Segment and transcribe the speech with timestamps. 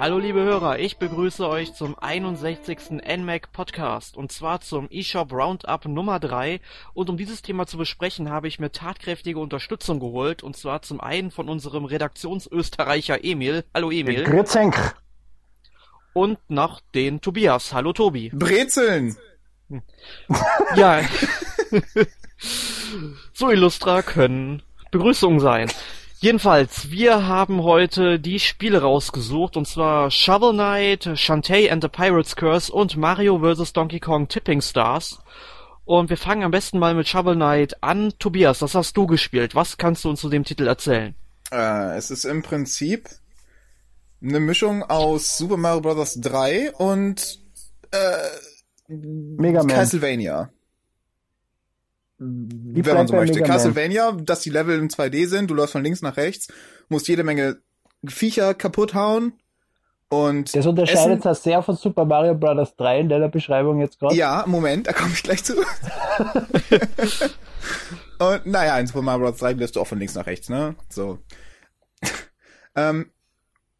[0.00, 3.02] Hallo liebe Hörer, ich begrüße euch zum 61.
[3.04, 6.60] NMAC Podcast und zwar zum eShop Roundup Nummer 3
[6.94, 11.00] und um dieses Thema zu besprechen habe ich mir tatkräftige Unterstützung geholt und zwar zum
[11.00, 13.64] einen von unserem Redaktionsösterreicher Emil.
[13.74, 14.22] Hallo Emil.
[14.22, 14.94] Grützenk.
[16.12, 17.72] Und noch den Tobias.
[17.72, 18.30] Hallo Tobi.
[18.32, 19.16] Brezeln.
[20.76, 21.02] Ja.
[23.32, 25.68] so illustra können Begrüßungen sein.
[26.20, 32.34] Jedenfalls, wir haben heute die Spiele rausgesucht, und zwar Shovel Knight, Shantae and the Pirate's
[32.34, 33.72] Curse und Mario vs.
[33.72, 35.20] Donkey Kong Tipping Stars.
[35.84, 38.12] Und wir fangen am besten mal mit Shovel Knight an.
[38.18, 39.54] Tobias, das hast du gespielt.
[39.54, 41.14] Was kannst du uns zu dem Titel erzählen?
[41.52, 43.08] Äh, es ist im Prinzip
[44.20, 46.20] eine Mischung aus Super Mario Bros.
[46.20, 47.38] 3 und
[47.92, 48.28] äh,
[48.88, 49.68] Mega Man.
[49.68, 50.50] Castlevania.
[52.20, 53.42] Die wenn man so möchte.
[53.42, 56.48] Castlevania, dass die Level in 2D sind, du läufst von links nach rechts,
[56.88, 57.58] musst jede Menge
[58.04, 59.34] Viecher kaputt hauen
[60.10, 62.74] und Das unterscheidet sich sehr von Super Mario Bros.
[62.76, 64.14] 3 in deiner Beschreibung jetzt gerade.
[64.14, 65.54] Ja, Moment, da komme ich gleich zu.
[68.18, 69.36] und naja, in Super Mario Bros.
[69.38, 70.76] 3 läufst du auch von links nach rechts, ne?
[70.88, 71.18] So.
[72.74, 73.10] ähm,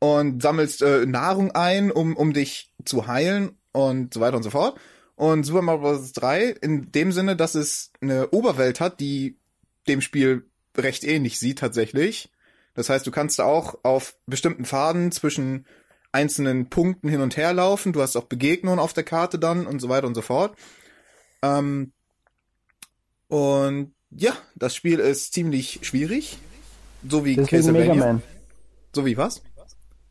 [0.00, 4.50] und sammelst äh, Nahrung ein, um, um dich zu heilen und so weiter und so
[4.50, 4.78] fort.
[5.18, 6.12] Und Super Mario Bros.
[6.12, 9.36] 3 in dem Sinne, dass es eine Oberwelt hat, die
[9.88, 12.30] dem Spiel recht ähnlich sieht tatsächlich.
[12.74, 15.66] Das heißt, du kannst auch auf bestimmten Pfaden zwischen
[16.12, 17.92] einzelnen Punkten hin und her laufen.
[17.92, 20.56] Du hast auch Begegnungen auf der Karte dann und so weiter und so fort.
[21.42, 21.90] Ähm,
[23.26, 26.38] und ja, das Spiel ist ziemlich schwierig.
[27.08, 28.06] So wie Deswegen Mega Castlevania.
[28.06, 28.22] Man.
[28.94, 29.42] So wie was?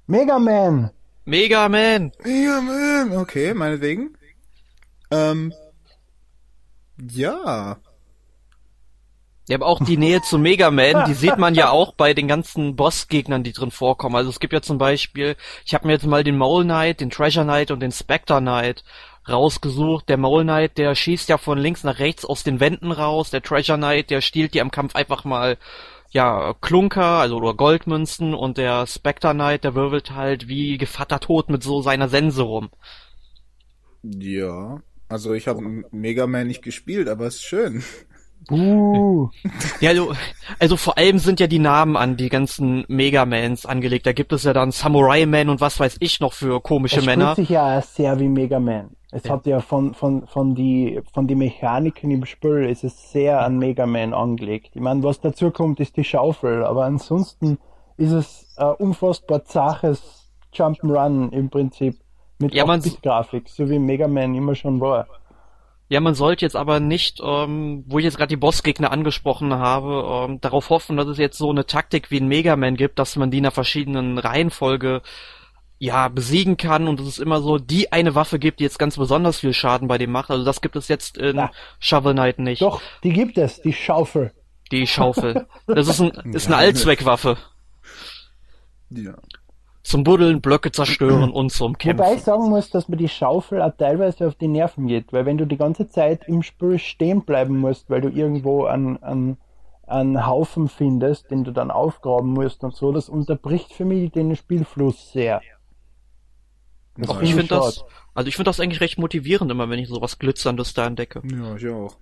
[0.05, 0.91] Mega Man!
[1.23, 2.11] Mega Man!
[2.25, 3.15] Mega Man.
[3.15, 4.16] Okay, meinetwegen.
[5.11, 5.53] Ähm,
[6.99, 7.77] ja.
[9.49, 12.27] Ja, aber auch die Nähe zu Mega Man, die sieht man ja auch bei den
[12.27, 14.17] ganzen Bossgegnern, die drin vorkommen.
[14.17, 17.09] Also es gibt ja zum Beispiel, ich habe mir jetzt mal den Mole Knight, den
[17.09, 18.83] Treasure Knight und den Spectre Knight
[19.29, 20.09] rausgesucht.
[20.09, 23.29] Der Mole Knight, der schießt ja von links nach rechts aus den Wänden raus.
[23.29, 25.57] Der Treasure Knight, der stiehlt dir im Kampf einfach mal
[26.09, 31.49] ja, Klunker, also oder Goldmünzen und der Spectre Knight, der wirbelt halt wie Gevatter tot
[31.49, 32.69] mit so seiner Sense rum.
[34.03, 34.81] Ja.
[35.09, 37.83] Also ich habe Mega Man nicht gespielt, aber es ist schön.
[38.49, 39.29] Uh,
[39.81, 40.13] Ja, also,
[40.59, 44.05] also vor allem sind ja die Namen an die ganzen Megamans angelegt.
[44.05, 47.05] Da gibt es ja dann Samurai Man und was weiß ich noch für komische es
[47.05, 47.33] Männer.
[47.33, 48.91] spielt sich ja sehr wie Mega Man.
[49.11, 49.31] Es Ja.
[49.33, 53.57] hat ja von, von, von die, von die Mechaniken im Spiel ist es sehr an
[53.57, 54.71] Mega Man angelegt.
[54.75, 57.57] Ich meine, was dazu kommt, ist die Schaufel, aber ansonsten
[57.97, 61.95] ist es ein unfassbar zaches Jump'n'Run im Prinzip
[62.39, 65.07] mit Ja, man- 8-Bit-Grafik, so wie Mega Man immer schon war.
[65.89, 70.25] Ja, man sollte jetzt aber nicht, ähm, wo ich jetzt gerade die Bossgegner angesprochen habe,
[70.29, 73.31] ähm, darauf hoffen, dass es jetzt so eine Taktik wie ein Megaman gibt, dass man
[73.31, 75.01] die in einer verschiedenen Reihenfolge
[75.79, 78.97] ja besiegen kann und dass es immer so die eine Waffe gibt, die jetzt ganz
[78.97, 80.29] besonders viel Schaden bei dem macht.
[80.29, 81.51] Also das gibt es jetzt in Ja.
[81.79, 82.61] Shovel Knight nicht.
[82.63, 84.33] Doch, die gibt es, die Schaufel.
[84.73, 85.47] Die Schaufel.
[85.67, 87.37] Das ist, ein, ist eine Allzweckwaffe.
[88.89, 89.13] Ja.
[89.87, 92.19] Zum Buddeln, Blöcke zerstören und zum Wobei ich Kämpfen.
[92.19, 95.45] sagen muss, dass mir die Schaufel auch teilweise auf die Nerven geht, weil wenn du
[95.45, 99.37] die ganze Zeit im Spiel stehen bleiben musst, weil du irgendwo einen, einen,
[99.85, 104.35] einen Haufen findest, den du dann aufgraben musst und so, das unterbricht für mich den
[104.35, 105.41] Spielfluss sehr.
[106.97, 109.87] Das finde ich finde das, also ich finde das eigentlich recht motivierend immer, wenn ich
[109.87, 111.21] sowas Glitzerndes da entdecke.
[111.31, 111.95] Ja, ich auch.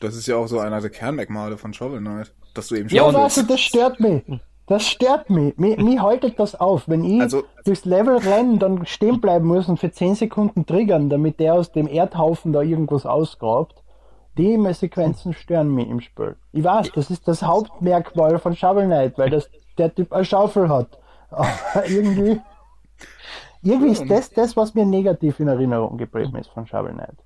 [0.00, 3.10] Das ist ja auch so einer der Kernmerkmale von Shovel Knight, dass du eben Ja,
[3.10, 4.22] du, das stört mich.
[4.70, 5.56] Das stört mich.
[5.58, 6.88] Mich, mich haltet das auf.
[6.88, 11.10] Wenn ich Also- durchs Level renne, dann stehen bleiben muss und für 10 Sekunden triggern,
[11.10, 13.82] damit der aus dem Erdhaufen da irgendwas ausgrabt.
[14.38, 16.36] Die Sequenzen stören mich im Spiel.
[16.52, 20.68] Ich weiß, das ist das Hauptmerkmal von Shovel Knight, weil das, der Typ eine Schaufel
[20.68, 21.00] hat.
[21.30, 21.48] Aber
[21.88, 22.40] irgendwie,
[23.62, 27.18] irgendwie ist das das, was mir negativ in Erinnerung geblieben ist von Shovel Knight.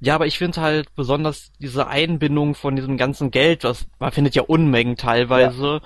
[0.00, 4.34] Ja, aber ich finde halt besonders diese Einbindung von diesem ganzen Geld, was man findet
[4.34, 5.82] ja Unmengen teilweise.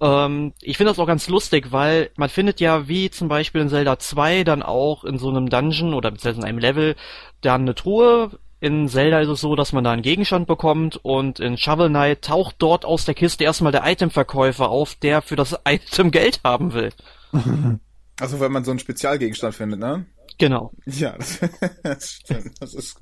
[0.00, 3.68] Ähm, ich finde das auch ganz lustig, weil man findet ja wie zum Beispiel in
[3.68, 6.96] Zelda 2 dann auch in so einem Dungeon oder beziehungsweise in einem Level
[7.42, 8.38] dann eine Truhe.
[8.60, 12.22] In Zelda ist es so, dass man da einen Gegenstand bekommt und in Shovel Knight
[12.22, 16.72] taucht dort aus der Kiste erstmal der Itemverkäufer auf, der für das Item Geld haben
[16.72, 16.90] will.
[18.20, 20.04] Also wenn man so einen Spezialgegenstand findet, ne?
[20.38, 20.72] Genau.
[20.86, 21.38] Ja, das,
[21.82, 22.60] das stimmt.
[22.60, 23.00] Das ist.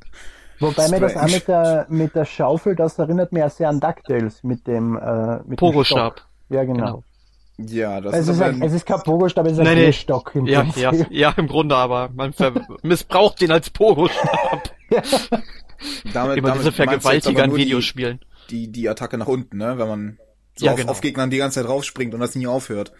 [0.60, 3.80] Wobei mir das auch mit der, mit der Schaufel, das erinnert mich auch sehr an
[3.80, 6.18] DuckTales mit dem, äh, mit dem Pogostab.
[6.20, 6.28] Stock.
[6.48, 6.84] Ja, genau.
[6.86, 7.02] Genau.
[7.58, 9.86] Ja, das Es ist ist, aber ein, es ist kein Pogostab, es ist ein Nee.
[9.86, 10.82] Gehstock im Ja, Prinzip.
[10.82, 12.10] ja, ja, im Grunde aber.
[12.14, 14.70] Man ver missbraucht den als Pogo-Stab.
[16.12, 18.20] damit, Immer diese damit du jetzt Vergewaltiger in nur die- Videospielen.
[18.50, 19.76] Die, die Attacke nach unten, ne?
[19.78, 20.18] Wenn man
[20.56, 20.92] so Ja, auf, genau.
[20.92, 22.92] auf Gegnern die ganze Zeit raufspringt und das nie aufhört.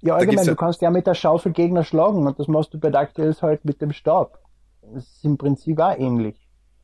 [0.00, 2.48] Ja, Da allgemein, gibt's ja- du kannst ja mit der Schaufel Gegner schlagen und das
[2.48, 4.38] machst du bei DuckTales halt mit dem Stab.
[4.82, 6.36] Das ist im Prinzip auch ähnlich.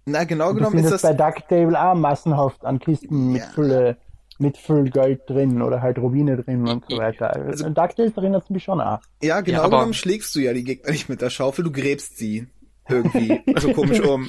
[0.07, 1.03] Na, genau genommen ist das.
[1.03, 3.49] bei DuckTale auch massenhaft an Kisten mit Ja.
[3.49, 3.97] Fülle,
[4.39, 7.31] mit Füllgeld drin oder halt Rubine drin und so weiter.
[7.35, 9.01] Also- Also, und DuckTales erinnert es mich schon auch.
[9.23, 11.73] Ja, genau Ja, aber- genommen schlägst du ja die Gegner nicht mit der Schaufel, du
[11.73, 12.47] gräbst sie
[12.89, 14.29] irgendwie so komisch um.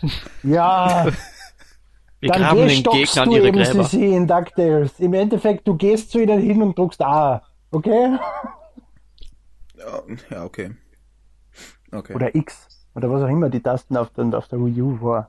[0.44, 1.06] Ja,
[2.20, 3.84] Wir dann graben den Gegnern du ihre eben Gräber.
[3.84, 5.00] sie in DuckTales.
[5.00, 7.42] Im Endeffekt, du gehst zu ihnen hin und druckst A.
[7.72, 8.16] Okay?
[9.76, 10.70] Ja, ja, okay.
[11.92, 12.14] Okay.
[12.14, 12.68] Oder X.
[12.96, 15.28] Oder was auch immer die Tasten auf der, auf der Wii U war.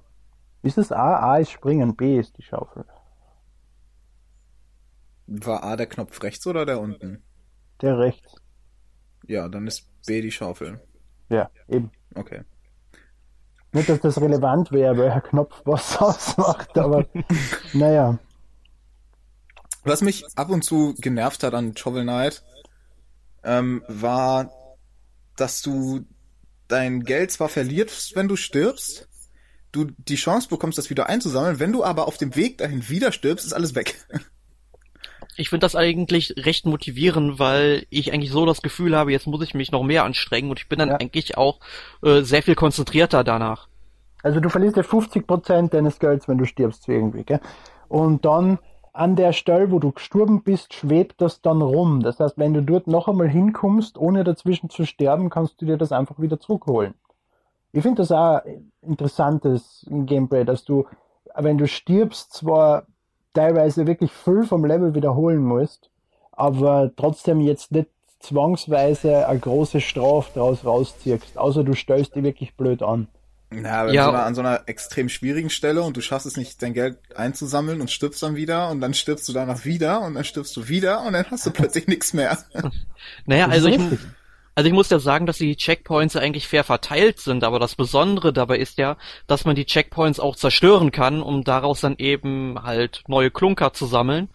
[0.63, 1.19] Ist es A?
[1.19, 2.85] A ist springen, B ist die Schaufel.
[5.27, 7.21] War A der Knopf rechts oder der unten?
[7.81, 8.35] Der rechts.
[9.27, 10.79] Ja, dann ist B die Schaufel.
[11.27, 11.91] Ja, eben.
[12.15, 12.43] Okay.
[13.73, 17.05] Nicht, dass das relevant wäre, welcher Knopf was ausmacht, aber
[17.73, 18.17] naja.
[19.83, 22.45] Was mich ab und zu genervt hat an Shovel Knight,
[23.43, 24.51] ähm, war,
[25.35, 26.05] dass du
[26.67, 29.07] dein Geld zwar verlierst, wenn du stirbst,
[29.71, 33.11] du die Chance bekommst, das wieder einzusammeln, wenn du aber auf dem Weg dahin wieder
[33.11, 33.95] stirbst, ist alles weg.
[35.35, 39.43] Ich finde das eigentlich recht motivierend, weil ich eigentlich so das Gefühl habe, jetzt muss
[39.43, 40.95] ich mich noch mehr anstrengen und ich bin dann Ja.
[40.95, 41.59] eigentlich auch
[42.03, 43.67] äh, sehr viel konzentrierter danach.
[44.23, 47.39] Also du verlierst ja 50% deines Gelds, wenn du stirbst irgendwie, gell?
[47.87, 48.59] Und dann
[48.97, 52.01] an der Stelle, wo du gestorben bist, schwebt das dann rum.
[52.01, 55.77] Das heißt, wenn du dort noch einmal hinkommst, ohne dazwischen zu sterben, kannst du dir
[55.77, 56.95] das einfach wieder zurückholen.
[57.73, 58.41] Ich finde das auch
[58.81, 60.85] interessantes Gameplay, dass du,
[61.35, 62.88] wenn du stirbst, zwar
[63.33, 65.91] teilweise wirklich viel vom Level wiederholen musst,
[66.31, 67.89] aber trotzdem jetzt nicht
[68.19, 73.07] zwangsweise eine große Strafe daraus rausziehst, außer du stellst dich wirklich blöd an.
[73.51, 74.05] Ja, aber Ja.
[74.05, 76.97] So einer, an so einer extrem schwierigen Stelle und du schaffst es nicht, dein Geld
[77.15, 80.67] einzusammeln und stirbst dann wieder und dann stirbst du danach wieder und dann stirbst du
[80.67, 82.38] wieder und dann hast du plötzlich nichts mehr.
[83.25, 83.79] Naja, also ich,
[84.55, 87.75] also ich muss ja sagen, dass die Checkpoints ja eigentlich fair verteilt sind, aber das
[87.75, 88.97] Besondere dabei ist ja,
[89.27, 93.85] dass man die Checkpoints auch zerstören kann, um daraus dann eben halt neue Klunker zu
[93.85, 94.29] sammeln.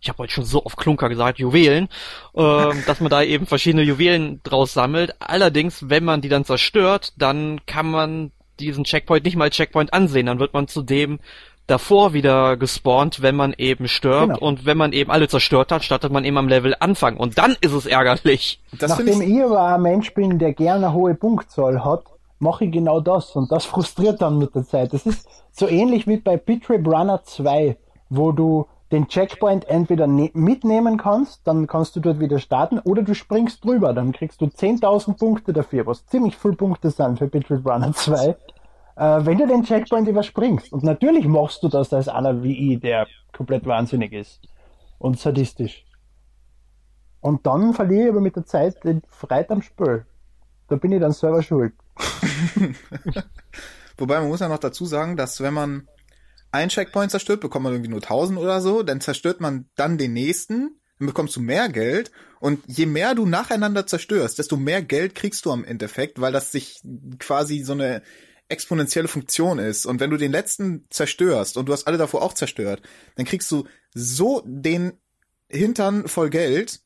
[0.00, 1.88] Ich habe heute schon so oft Klunker gesagt, Juwelen,
[2.34, 5.14] ähm, dass man da eben verschiedene Juwelen draus sammelt.
[5.20, 10.26] Allerdings, wenn man die dann zerstört, dann kann man diesen Checkpoint nicht mal Checkpoint ansehen.
[10.26, 11.18] Dann wird man zudem
[11.66, 14.34] davor wieder gespawnt, wenn man eben stirbt.
[14.34, 14.38] Genau.
[14.38, 17.16] Und wenn man eben alle zerstört hat, startet man eben am Level Anfang.
[17.16, 18.60] Und dann ist es ärgerlich.
[18.78, 22.04] Das Nachdem ich, ich aber ein Mensch bin, der gerne eine hohe Punktzahl hat,
[22.38, 24.92] mache ich genau das und das frustriert dann mit der Zeit.
[24.92, 27.76] Das ist so ähnlich wie bei Bitrip Runner 2,
[28.10, 33.02] wo du den Checkpoint entweder ne mitnehmen kannst, dann kannst du dort wieder starten, oder
[33.02, 37.26] du springst drüber, dann kriegst du 10.000 Punkte dafür, was ziemlich viele Punkte sind für
[37.26, 38.34] Bitrip Runner 2, äh,
[38.96, 40.72] wenn du den Checkpoint überspringst.
[40.72, 44.40] Und natürlich machst du das als einer wie ich, der komplett wahnsinnig ist
[44.98, 45.84] und sadistisch.
[47.20, 50.06] Und dann verliere ich aber mit der Zeit den Freit am Spiel.
[50.68, 51.72] Da bin ich dann selber schuld.
[53.98, 55.88] wobei man muss ja noch dazu sagen, dass wenn man
[56.52, 60.12] einen Checkpoint zerstört, bekommt man irgendwie nur 1000 oder so, dann zerstört man dann den
[60.12, 62.10] nächsten, dann bekommst du mehr Geld
[62.40, 66.52] und je mehr du nacheinander zerstörst, desto mehr Geld kriegst du am Endeffekt, weil das
[66.52, 66.80] sich
[67.18, 68.02] quasi so eine
[68.48, 69.86] exponentielle Funktion ist.
[69.86, 72.82] Und wenn du den letzten zerstörst und du hast alle davor auch zerstört,
[73.16, 74.92] dann kriegst du so den
[75.48, 76.80] Hintern voll Geld.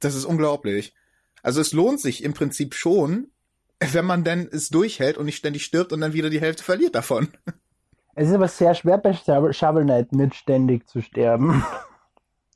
[0.00, 0.94] Das ist unglaublich.
[1.42, 3.30] Also es lohnt sich im Prinzip schon,
[3.80, 6.94] wenn man denn es durchhält und nicht ständig stirbt und dann wieder die Hälfte verliert
[6.94, 7.28] davon.
[8.18, 11.64] Es ist aber sehr schwer bei Shovel Knight nicht ständig zu sterben.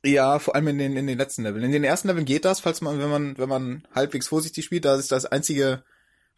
[0.03, 1.63] Ja, vor allem in den, in den letzten Leveln.
[1.63, 4.83] In den ersten Leveln geht das, falls man, wenn man, wenn man halbwegs vorsichtig spielt,
[4.83, 5.83] da ist das einzige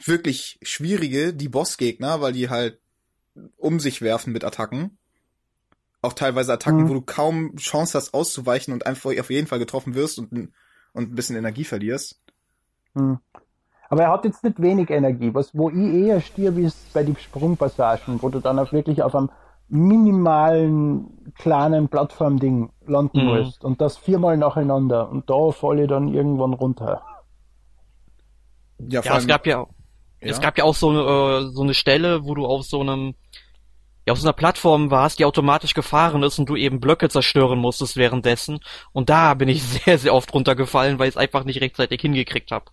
[0.03, 2.79] wirklich schwierige, die Bossgegner, weil die halt
[3.57, 4.99] um sich werfen mit Attacken.
[6.03, 6.89] Auch teilweise Attacken, Mhm.
[6.89, 10.53] wo du kaum Chance hast auszuweichen und einfach auf jeden Fall getroffen wirst und, und
[10.93, 12.21] ein bisschen Energie verlierst.
[12.93, 13.17] Hm.
[13.89, 15.33] Aber er hat jetzt nicht wenig Energie.
[15.33, 19.15] Was, wo ich eher stirb, ist bei den Sprungpassagen, wo du dann auch wirklich auf
[19.15, 19.29] einem
[19.67, 23.25] minimalen kleinen Plattformding landen Mhm.
[23.25, 23.63] musst.
[23.63, 25.09] Und das viermal nacheinander.
[25.09, 27.01] Und da falle ich dann irgendwann runter.
[28.79, 29.67] Ja, Ja, es gab ja, Ja?
[30.31, 33.15] es gab ja auch so eine, äh, so eine Stelle, wo du auf so einem,
[34.07, 37.59] ja, auf so einer Plattform warst, die automatisch gefahren ist und du eben Blöcke zerstören
[37.59, 38.59] musstest währenddessen.
[38.91, 42.51] Und da bin ich sehr, sehr oft runtergefallen, weil ich es einfach nicht rechtzeitig hingekriegt
[42.51, 42.65] habe.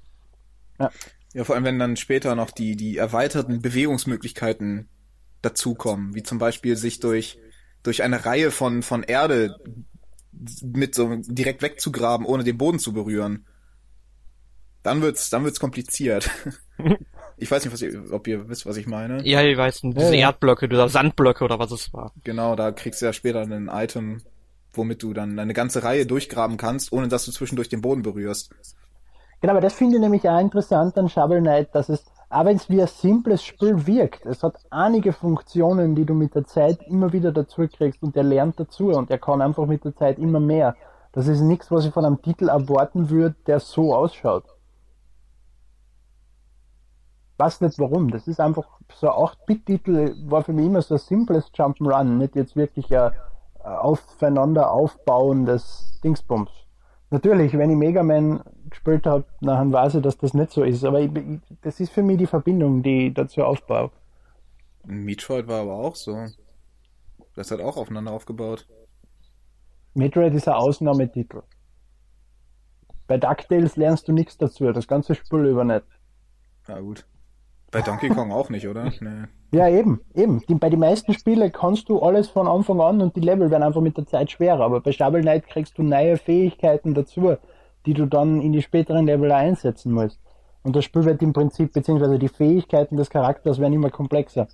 [0.79, 4.89] Ja, vor allem, wenn dann später noch die, die erweiterten Bewegungsmöglichkeiten
[5.41, 7.39] dazukommen, wie zum Beispiel sich durch,
[7.83, 9.57] durch eine Reihe von, von Erde
[10.63, 13.47] mit so direkt wegzugraben, ohne den Boden zu berühren.
[14.83, 16.31] Dann wird's, dann wird's kompliziert.
[17.39, 19.27] Ich weiß nicht, was ihr, ob ihr wisst, was ich meine.
[19.27, 20.29] Ja, ich weiß, diese Ja, ja.
[20.29, 22.13] Erdblöcke, oder Sandblöcke oder was es war.
[22.23, 24.23] Genau, da kriegst du ja später ein Item,
[24.73, 28.55] womit du dann eine ganze Reihe durchgraben kannst, ohne dass du zwischendurch den Boden berührst.
[29.43, 32.57] Genau, aber das finde ich nämlich auch interessant an Shovel Knight, dass es, auch wenn
[32.57, 36.81] es wie ein simples Spiel wirkt, es hat einige Funktionen, die du mit der Zeit
[36.87, 40.21] immer wieder dazu kriegst und er lernt dazu und er kann einfach mit der Zeit
[40.21, 40.77] immer mehr.
[41.11, 44.45] Das ist nichts, was ich von einem Titel erwarten würde, der so ausschaut.
[47.37, 48.13] Weiß nicht warum.
[48.13, 52.37] Das ist einfach so ein 8-Bit-Titel war für mich immer so ein simples Jump'n'Run, nicht
[52.37, 53.11] jetzt wirklich ein
[53.65, 56.51] aufeinander aufbauendes Dingsbums.
[57.11, 58.41] Natürlich, wenn ich Mega Man
[58.73, 60.85] gespielt habe, dann weiß ich, dass das nicht so ist.
[60.85, 61.11] Aber ich,
[61.63, 63.91] das ist für mich die Verbindung, die ich dazu aufbaue.
[64.85, 66.27] Metroid war aber auch so.
[67.35, 68.67] Das hat auch aufeinander aufgebaut.
[69.95, 71.43] Metroid ist ein Ausnahmetitel.
[73.07, 75.85] Bei DuckTales lernst du nichts dazu, das ganze Spiel über nicht.
[76.69, 77.07] Ja gut.
[77.71, 78.93] Bei Donkey Kong auch nicht, oder?
[79.01, 79.25] Nee.
[79.55, 80.41] Ja, eben, eben.
[80.49, 83.63] Die, bei den meisten Spielen kannst du alles von Anfang an und die Level werden
[83.63, 84.61] einfach mit der Zeit schwerer.
[84.61, 87.37] Aber bei Shovel Knight kriegst du neue Fähigkeiten dazu,
[87.87, 90.21] die du dann in die späteren Level einsetzen musst.
[90.63, 94.49] Und das Spiel wird im Prinzip, beziehungsweise die Fähigkeiten des Charakters werden immer komplexer.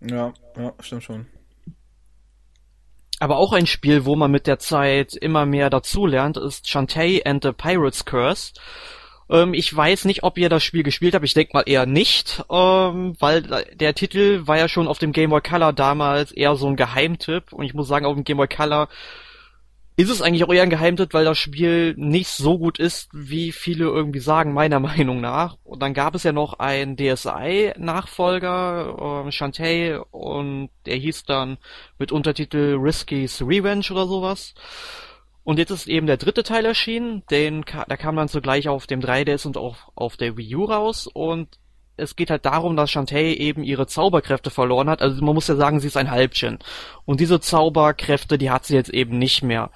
[0.00, 1.26] Ja, ja, stimmt schon.
[3.18, 7.42] Aber auch ein Spiel, wo man mit der Zeit immer mehr dazulernt, ist Shantae and
[7.42, 8.52] the Pirate's Curse.
[9.30, 11.24] Ähm, ich weiß nicht, ob ihr das Spiel gespielt habt.
[11.24, 13.42] Ich denke mal eher nicht, ähm, weil
[13.74, 17.52] der Titel war ja schon auf dem Game Boy Color damals eher so ein Geheimtipp.
[17.52, 18.88] Und ich muss sagen, auf dem Game Boy Color
[19.96, 23.50] ist es eigentlich auch eher ein Geheimtipp, weil das Spiel nicht so gut ist, wie
[23.50, 25.56] viele irgendwie sagen, meiner Meinung nach.
[25.64, 31.56] Und dann gab es ja noch einen DSI-Nachfolger, äh, Shantae, und der hieß dann
[31.98, 34.54] mit Untertitel Risky's Revenge oder sowas.
[35.44, 39.00] Und jetzt ist eben der dritte Teil erschienen, den, der kam dann zugleich auf dem
[39.00, 41.58] 3DS und auch auf der Wii U raus und
[41.96, 45.02] es geht halt darum, dass Shantae eben ihre Zauberkräfte verloren hat.
[45.02, 46.58] Also man muss ja sagen, sie ist ein Halbchen.
[47.04, 49.70] Und diese Zauberkräfte, die hat sie jetzt eben nicht mehr.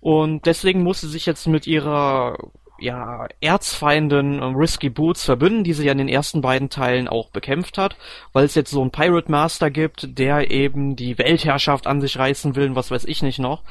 [0.00, 2.38] Und deswegen muss sie sich jetzt mit ihrer
[2.78, 7.30] ja, Erzfeindin um, Risky Boots verbünden, die sie ja in den ersten beiden Teilen auch
[7.30, 7.96] bekämpft hat,
[8.32, 12.54] weil es jetzt so einen Pirate Master gibt, der eben die Weltherrschaft an sich reißen
[12.54, 13.62] will, was weiß ich nicht noch.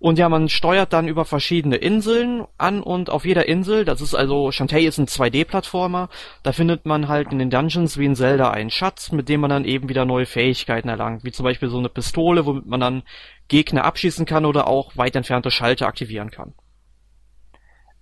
[0.00, 4.14] Und ja, man steuert dann über verschiedene Inseln an und auf jeder Insel, das ist
[4.14, 6.08] also, Shantae ist ein 2D-Plattformer,
[6.44, 9.50] da findet man halt in den Dungeons wie in Zelda einen Schatz, mit dem man
[9.50, 13.02] dann eben wieder neue Fähigkeiten erlangt, wie zum Beispiel so eine Pistole, womit man dann
[13.48, 16.54] Gegner abschießen kann oder auch weit entfernte Schalter aktivieren kann.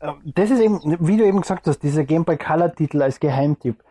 [0.01, 3.21] Ähm, das ist eben, wie du eben gesagt hast, dieser Game Boy Color Titel als
[3.21, 3.83] Geheimtipp.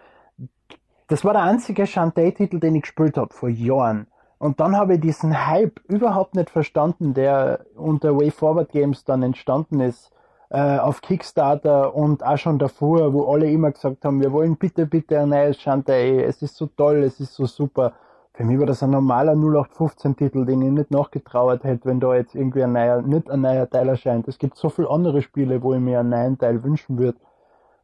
[1.07, 4.07] Das war der einzige Shantae-Titel, den ich gespielt habe, vor Jahren.
[4.37, 9.23] Und dann habe ich diesen Hype überhaupt nicht verstanden, der unter Way Forward Games dann
[9.23, 10.11] entstanden ist,
[10.49, 14.85] äh, auf Kickstarter und auch schon davor, wo alle immer gesagt haben, wir wollen bitte,
[14.85, 17.93] bitte ein neues Shantae, es ist so toll, es ist so super.
[18.33, 22.35] Für mich war das ein normaler 0815-Titel, den ich nicht nachgetrauert hätte, wenn da jetzt
[22.35, 24.27] irgendwie ein neuer, nicht ein neuer Teil erscheint.
[24.27, 27.17] Es gibt so viele andere Spiele, wo ich mir einen neuen Teil wünschen würde.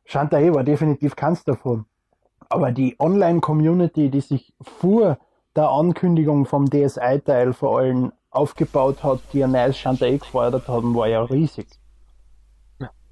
[0.03, 1.86] Shantae war definitiv keins davon.
[2.50, 5.17] Aber die Online-Community, die sich vor
[5.55, 11.08] der Ankündigung vom DSI-Teil vor allem aufgebaut hat, die ein neues Shantae gefordert haben, war
[11.08, 11.67] ja riesig.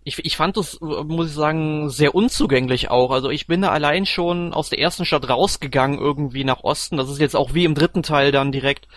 [0.05, 3.11] Ich, ich fand das, muss ich sagen, sehr unzugänglich auch.
[3.11, 6.97] Also ich bin da allein schon aus der ersten Stadt rausgegangen, irgendwie nach Osten.
[6.97, 8.87] Das ist jetzt auch wie im dritten Teil dann direkt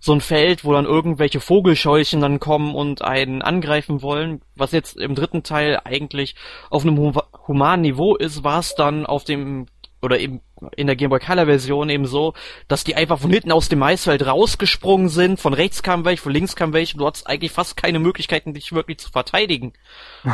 [0.00, 4.42] so ein Feld, wo dann irgendwelche Vogelscheuchen dann kommen und einen angreifen wollen.
[4.56, 6.34] Was jetzt im dritten Teil eigentlich
[6.70, 7.14] auf einem
[7.46, 9.66] humanen Niveau ist, war es dann auf dem
[10.02, 10.40] oder eben
[10.76, 12.34] in der Game Boy Color Version eben so,
[12.68, 16.32] dass die einfach von hinten aus dem Maisfeld rausgesprungen sind, von rechts kam welche, von
[16.32, 19.72] links kam welche, du hattest eigentlich fast keine Möglichkeiten, dich wirklich zu verteidigen.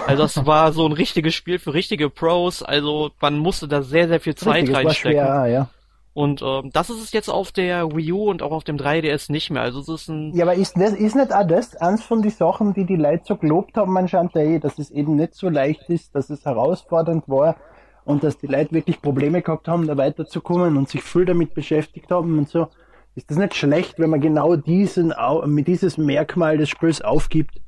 [0.06, 4.08] Also das war so ein richtiges Spiel für richtige Pros, also man musste da sehr,
[4.08, 5.20] sehr viel Zeit Richtig, reinstecken.
[5.20, 5.68] Schwer, ja.
[6.14, 9.32] Und ähm, das ist es jetzt auf der Wii U und auch auf dem 3DS
[9.32, 9.62] nicht mehr.
[9.62, 10.32] Also es ist ein.
[10.32, 13.24] Ja, aber ist, das, ist nicht auch das eins von den Sachen, die die Leute
[13.26, 17.28] so gelobt haben an Shantae, dass es eben nicht so leicht ist, dass es herausfordernd
[17.28, 17.56] war,
[18.04, 22.10] und dass die Leute wirklich Probleme gehabt haben, da weiterzukommen und sich viel damit beschäftigt
[22.10, 22.68] haben und so.
[23.14, 25.14] Ist das nicht schlecht, wenn man genau diesen,
[25.46, 27.60] mit dieses Merkmal des Spiels aufgibt?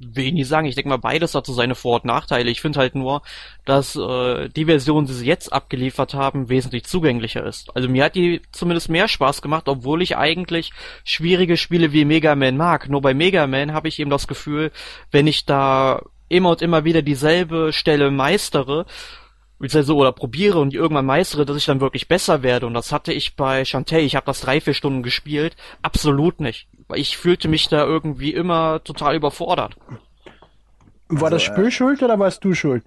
[0.00, 0.66] Will ich sagen.
[0.66, 2.50] Ich denke mal, beides hat so seine Vor- und Nachteile.
[2.50, 3.22] Ich finde halt nur,
[3.64, 7.74] dass äh, die Version, die sie jetzt abgeliefert haben, wesentlich zugänglicher ist.
[7.76, 10.70] Also mir hat die zumindest mehr Spaß gemacht, obwohl ich eigentlich
[11.04, 12.88] schwierige Spiele wie Mega Man mag.
[12.88, 14.70] Nur bei Mega Man habe ich eben das Gefühl,
[15.10, 18.86] wenn ich da immer und immer wieder dieselbe Stelle meistere,
[19.58, 22.66] beziehungsweise oder probiere und irgendwann meistere, dass ich dann wirklich besser werde.
[22.66, 26.68] Und das hatte ich bei Shantae, ich habe das drei, vier Stunden gespielt, absolut nicht.
[26.86, 29.76] Weil ich fühlte mich da irgendwie immer total überfordert.
[31.08, 32.84] War also, das Spiel äh, schuld oder warst du schuld?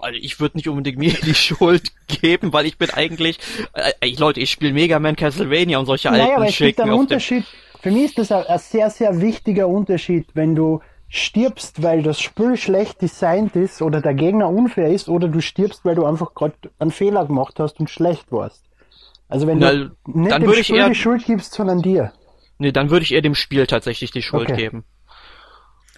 [0.00, 3.38] Also ich würde nicht unbedingt mir die Schuld geben, weil ich bin eigentlich,
[3.72, 6.56] äh, ich, Leute, ich spiele Mega Man Castlevania und solche Naja, alten aber es gibt
[6.56, 7.44] Schicken einen auf dem Unterschied.
[7.80, 10.80] Für mich ist das ein, ein sehr, sehr wichtiger Unterschied, wenn du
[11.16, 15.84] stirbst, weil das Spiel schlecht designt ist oder der Gegner unfair ist oder du stirbst,
[15.84, 18.64] weil du einfach gerade einen Fehler gemacht hast und schlecht warst.
[19.28, 21.82] Also wenn Na, du nicht dann dem würde ich Spiel eher- die Schuld gibst, sondern
[21.82, 22.12] dir.
[22.58, 24.56] Nee, dann würde ich eher dem Spiel tatsächlich die Schuld Okay.
[24.62, 24.84] geben.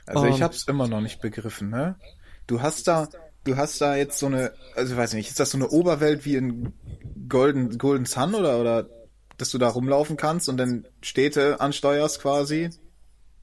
[0.06, 0.42] Also ich Ähm.
[0.42, 1.96] hab's immer noch nicht begriffen, ne?
[2.46, 3.08] Du hast da,
[3.44, 6.24] du hast da jetzt so eine, also ich weiß nicht, ist das so eine Oberwelt
[6.26, 6.74] wie in
[7.28, 8.86] Golden, Golden Sun oder, oder,
[9.38, 12.70] dass du da rumlaufen kannst und dann Städte ansteuerst quasi?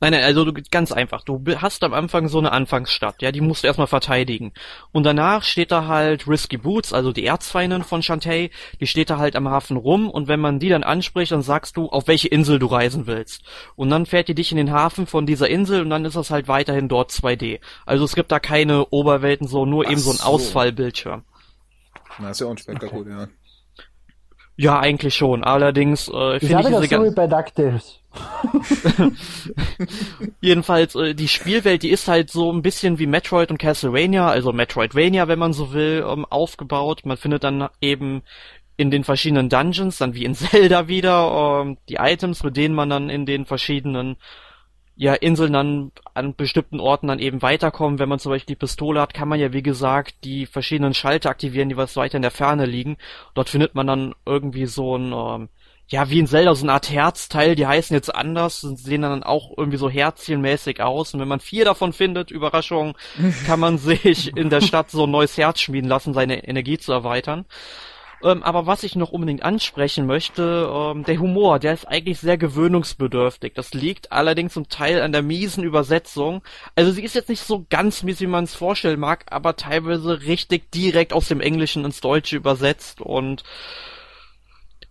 [0.03, 1.23] Nein, nein, also du, ganz einfach.
[1.23, 4.51] Du hast am Anfang so eine Anfangsstadt, ja, die musst du erstmal verteidigen.
[4.91, 8.49] Und danach steht da halt Risky Boots, also die Erzfeindin von Shantae,
[8.81, 11.77] die steht da halt am Hafen rum und wenn man die dann anspricht, dann sagst
[11.77, 13.43] du, auf welche Insel du reisen willst.
[13.77, 16.31] Und dann fährt die dich in den Hafen von dieser Insel und dann ist das
[16.31, 17.61] halt weiterhin dort 2D.
[17.85, 20.25] Also es gibt da keine Oberwelten, so nur Ach eben so ein so.
[20.25, 21.23] Ausfallbildschirm.
[22.19, 23.19] Na, ist ja unspektakulär.
[23.19, 23.27] Ja,
[24.57, 25.43] eigentlich schon.
[25.43, 27.99] Allerdings äh, Ich finde ich diese das so gan- wie bei DuckTales.
[30.41, 34.53] Jedenfalls, äh, die Spielwelt, die ist halt so ein bisschen wie Metroid und Castlevania, also
[34.53, 37.01] Metroidvania, wenn man so will, ähm, aufgebaut.
[37.05, 38.21] Man findet dann eben
[38.77, 42.89] in den verschiedenen Dungeons, dann wie in Zelda wieder, ähm, die Items, mit denen man
[42.89, 44.17] dann in den verschiedenen
[44.95, 47.99] ja, Inseln dann an bestimmten Orten dann eben weiterkommen.
[47.99, 51.29] Wenn man zum Beispiel die Pistole hat, kann man ja, wie gesagt, die verschiedenen Schalter
[51.29, 52.97] aktivieren, die was weiter in der Ferne liegen.
[53.33, 55.49] Dort findet man dann irgendwie so ein, ähm,
[55.87, 59.23] ja, wie in Zelda, so eine Art Herzteil, die heißen jetzt anders und sehen dann
[59.23, 61.13] auch irgendwie so herzchenmäßig aus.
[61.13, 62.95] Und wenn man vier davon findet, Überraschung,
[63.47, 66.93] kann man sich in der Stadt so ein neues Herz schmieden lassen, seine Energie zu
[66.93, 67.45] erweitern.
[68.23, 72.37] Ähm, aber was ich noch unbedingt ansprechen möchte, ähm, der Humor, der ist eigentlich sehr
[72.37, 73.53] gewöhnungsbedürftig.
[73.53, 76.41] Das liegt allerdings zum Teil an der miesen Übersetzung.
[76.75, 80.21] Also sie ist jetzt nicht so ganz mies, wie man es vorstellen mag, aber teilweise
[80.21, 83.43] richtig direkt aus dem Englischen ins Deutsche übersetzt und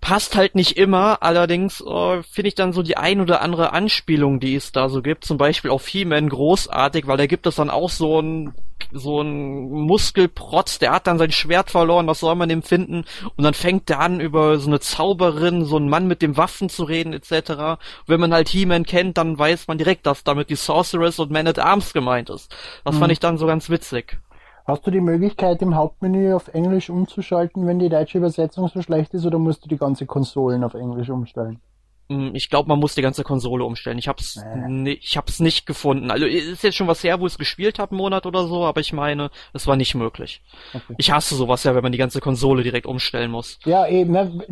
[0.03, 4.41] passt halt nicht immer, allerdings äh, finde ich dann so die ein oder andere Anspielung,
[4.41, 7.71] die es da so gibt, zum Beispiel auf He-Man großartig, weil da gibt es dann
[7.71, 8.53] auch so ein
[8.93, 13.05] so ein Muskelprotz, der hat dann sein Schwert verloren, was soll man dem finden?
[13.37, 16.69] Und dann fängt der an, über so eine Zauberin, so einen Mann mit dem Waffen
[16.69, 17.81] zu reden, etc.
[18.07, 21.47] Wenn man halt He-Man kennt, dann weiß man direkt, dass damit die Sorceress und Man
[21.47, 22.55] at Arms gemeint ist.
[22.85, 24.19] Das fand ich dann so ganz witzig.
[24.65, 29.13] Hast du die Möglichkeit, im Hauptmenü auf Englisch umzuschalten, wenn die deutsche Übersetzung so schlecht
[29.13, 31.61] ist, oder musst du die ganze Konsolen auf Englisch umstellen?
[32.09, 33.99] Hm, Ich glaube, man muss die ganze Konsole umstellen.
[33.99, 34.91] Ich hab's, Äh.
[34.93, 36.11] ich hab's nicht gefunden.
[36.11, 38.65] Also ist jetzt schon was her, wo ich es gespielt habe, einen Monat oder so,
[38.65, 40.43] aber ich meine, es war nicht möglich.
[40.75, 40.95] Okay.
[40.99, 43.59] Ich hasse sowas ja, wenn man die ganze Konsole direkt umstellen muss.
[43.65, 44.13] Ja, eben.
[44.13, 44.43] ne,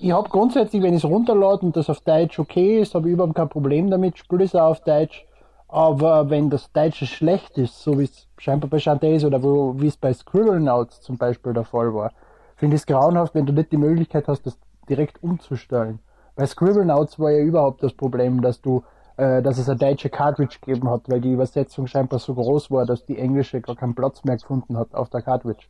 [0.00, 3.14] Ich hab grundsätzlich, wenn ich es runterlade und das auf Deutsch okay ist, habe ich
[3.14, 5.24] überhaupt kein Problem damit, spiele es auch auf Deutsch.
[5.68, 9.74] Aber wenn das Deutsche schlecht ist, so wie es scheinbar bei Shantae ist oder wo,
[9.80, 12.12] wie es bei Scribblenauts zum Beispiel der Fall war,
[12.56, 14.56] finde ich es grauenhaft, wenn du nicht die Möglichkeit hast, das
[14.88, 15.98] direkt umzustellen.
[16.36, 18.84] Bei Scribblenauts war ja überhaupt das Problem, dass du,
[19.16, 22.84] äh, dass es eine deutsche Cartridge gegeben hat, weil die Übersetzung scheinbar so groß war,
[22.84, 25.66] dass die englische gar keinen Platz mehr gefunden hat auf der Cartridge.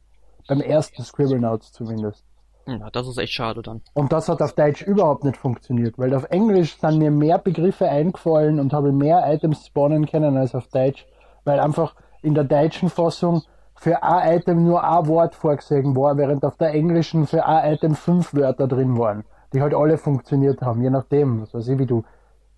[0.49, 2.25] Beim ersten Scribblenauts zumindest.
[2.67, 3.81] Ja, das ist echt schade dann.
[3.95, 7.89] Und das hat auf Deutsch überhaupt nicht funktioniert, weil auf Englisch sind mir mehr Begriffe
[7.89, 11.07] eingefallen und habe mehr Items spawnen können als auf Deutsch,
[11.45, 13.43] weil einfach in der deutschen Fassung
[13.77, 17.95] für ein Item nur ein Wort vorgesehen war, während auf der englischen für ein Item
[17.95, 19.25] fünf Wörter drin waren,
[19.57, 22.05] die halt alle funktioniert haben, je nachdem, was weiß ich, wie du,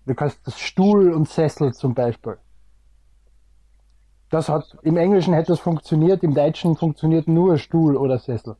[0.05, 2.37] du kannst das Stuhl und Sessel zum Beispiel.
[4.29, 8.57] Das hat, im Englischen hätte das funktioniert, im Deutschen funktioniert nur Stuhl oder Sessel.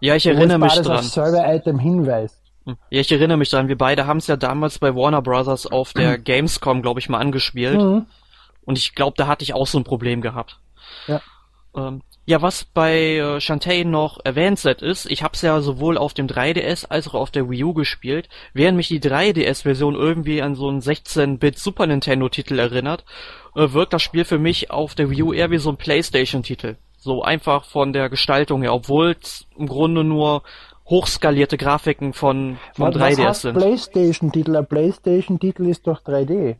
[0.00, 0.98] Ja, ich erinnere mich dran.
[0.98, 2.38] auf selbe Item hinweist.
[2.66, 2.76] Hm.
[2.90, 3.68] Ja, ich erinnere mich dran.
[3.68, 7.18] Wir beide haben es ja damals bei Warner Brothers auf der Gamescom, glaube ich, mal
[7.18, 7.80] angespielt.
[7.80, 8.04] Mhm.
[8.66, 10.60] Und ich glaube, da hatte ich auch so ein Problem gehabt.
[11.06, 11.22] Ja.
[11.74, 16.14] Ähm, ja, was bei äh, Shantae noch erwähnenswert ist, ich habe es ja sowohl auf
[16.14, 20.54] dem 3DS als auch auf der Wii U gespielt, während mich die 3DS-Version irgendwie an
[20.54, 23.04] so einen 16-Bit Super Nintendo-Titel erinnert,
[23.56, 26.76] äh, wirkt das Spiel für mich auf der Wii U eher wie so ein PlayStation-Titel.
[26.96, 30.42] So einfach von der Gestaltung her, obwohl es im Grunde nur
[30.88, 33.54] hochskalierte Grafiken von vom Was 3DS heißt sind.
[33.56, 34.56] PlayStation-Titel?
[34.56, 36.56] Ein PlayStation-Titel ist doch 3D.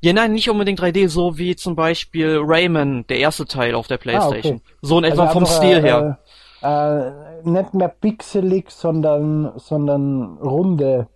[0.00, 3.98] Ja, nein, nicht unbedingt 3D, so wie zum Beispiel Rayman, der erste Teil auf der
[3.98, 4.56] Playstation.
[4.56, 4.76] Ah, okay.
[4.82, 6.18] So in etwa Also vom einfach, Stil äh, her.
[6.62, 11.08] Äh, nicht mehr pixelig, sondern, sondern runde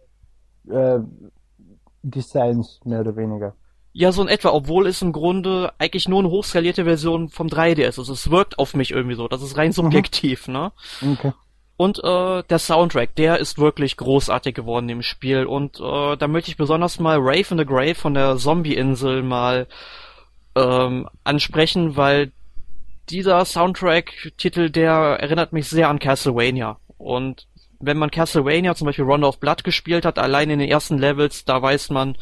[0.69, 0.99] äh,
[2.03, 3.55] Designs, mehr oder weniger.
[3.95, 8.01] Ja, so in etwa, obwohl es im Grunde eigentlich nur eine hochskalierte Version vom 3DS
[8.01, 8.09] ist.
[8.09, 9.29] Es wirkt auf mich irgendwie so.
[9.29, 10.73] Das ist rein subjektiv, ne?
[11.03, 11.33] Okay.
[11.77, 15.47] Und äh, der Soundtrack, der ist wirklich großartig geworden im Spiel.
[15.47, 19.67] Und äh, da möchte ich besonders mal Rave in the Grave von der Zombie-Insel mal
[20.55, 22.33] ähm, ansprechen, weil
[23.09, 26.79] dieser Soundtrack-Titel, der erinnert mich sehr an Castlevania.
[26.99, 27.49] Und
[27.81, 31.45] wenn man Castlevania, zum Beispiel Rondo of Blood gespielt hat, allein in den ersten Levels,
[31.45, 32.17] da weiß man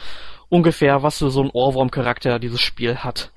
[0.48, 3.30] ungefähr, was für so ein Ohrwurm-Charakter dieses Spiel hat.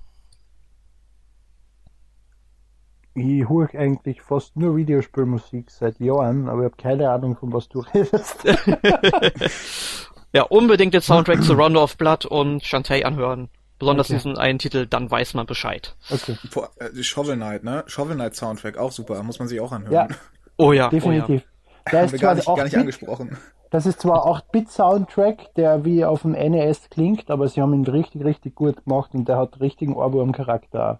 [3.15, 7.69] Ich höre eigentlich fast nur Videospielmusik seit Jahren, aber ich habe keine Ahnung, von was
[7.69, 8.43] du redest.
[10.33, 13.49] ja, unbedingt den Soundtrack zu Rondo of Blood und Shantae anhören.
[13.77, 14.17] Besonders okay.
[14.17, 15.95] diesen einen Titel, dann weiß man Bescheid.
[16.09, 16.37] Okay.
[16.53, 17.83] Boah, äh, Shovel Knight, ne?
[17.85, 20.09] Shovel Knight Soundtrack, auch super, muss man sich auch anhören.
[20.09, 20.15] Ja.
[20.57, 20.89] Oh ja.
[20.89, 21.43] Definitiv.
[21.43, 21.49] Oh
[21.85, 21.91] ja.
[21.91, 23.37] Der ist gar nicht, gar nicht angesprochen.
[23.69, 28.23] Das ist zwar 8-Bit-Soundtrack, der wie auf dem NES klingt, aber sie haben ihn richtig,
[28.23, 30.99] richtig gut gemacht und der hat richtigen Ohrwurm-Charakter.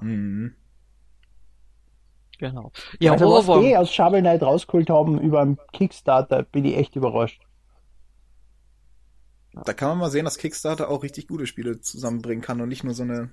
[0.00, 0.54] Mhm.
[2.38, 2.72] Genau.
[3.00, 3.58] Ja, also Ohrwurm.
[3.58, 7.42] was die aus Shovel Knight rausgeholt haben über einen Kickstarter, bin ich echt überrascht.
[9.64, 12.84] Da kann man mal sehen, dass Kickstarter auch richtig gute Spiele zusammenbringen kann und nicht
[12.84, 13.30] nur so eine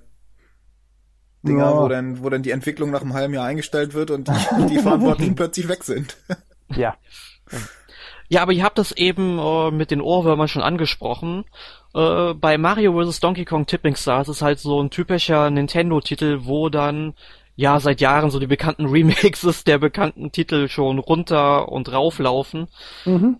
[1.46, 1.82] Dinger, ja.
[1.82, 4.30] wo dann, wo dann die Entwicklung nach einem halben Jahr eingestellt wird und
[4.70, 6.18] die Verantwortlichen plötzlich weg sind.
[6.76, 6.96] ja.
[8.30, 11.44] Ja, aber ihr habt das eben äh, mit den Ohrwürmern schon angesprochen.
[11.94, 13.20] Äh, bei Mario vs.
[13.20, 17.14] Donkey Kong Tipping Stars ist halt so ein typischer Nintendo-Titel, wo dann
[17.56, 22.68] ja seit Jahren so die bekannten Remixes der bekannten Titel schon runter und rauflaufen.
[23.06, 23.38] Mhm.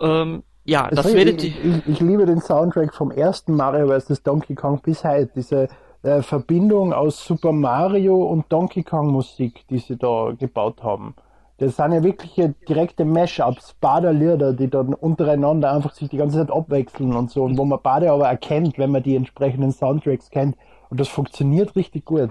[0.00, 4.22] Ähm, ja, das, das werdet ich, ich, ich, liebe den Soundtrack vom ersten Mario vs.
[4.22, 5.30] Donkey Kong bis heute.
[5.36, 5.68] Diese
[6.02, 11.14] äh, Verbindung aus Super Mario und Donkey Kong Musik, die sie da gebaut haben.
[11.58, 16.50] Das sind ja wirkliche direkte Mashups, Baderlieder, die dann untereinander einfach sich die ganze Zeit
[16.50, 20.56] abwechseln und so, und wo man beide aber erkennt, wenn man die entsprechenden Soundtracks kennt.
[20.90, 22.30] Und das funktioniert richtig gut.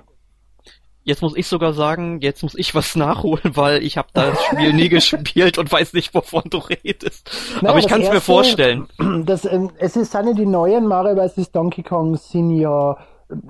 [1.05, 4.73] Jetzt muss ich sogar sagen, jetzt muss ich was nachholen, weil ich habe das Spiel
[4.73, 7.29] nie gespielt und weiß nicht, wovon du redest.
[7.61, 8.87] Naja, Aber ich kann es mir vorstellen.
[9.25, 11.51] Das, ähm, es ist seine die neuen Mario vs.
[11.51, 12.97] Donkey Kong sind ja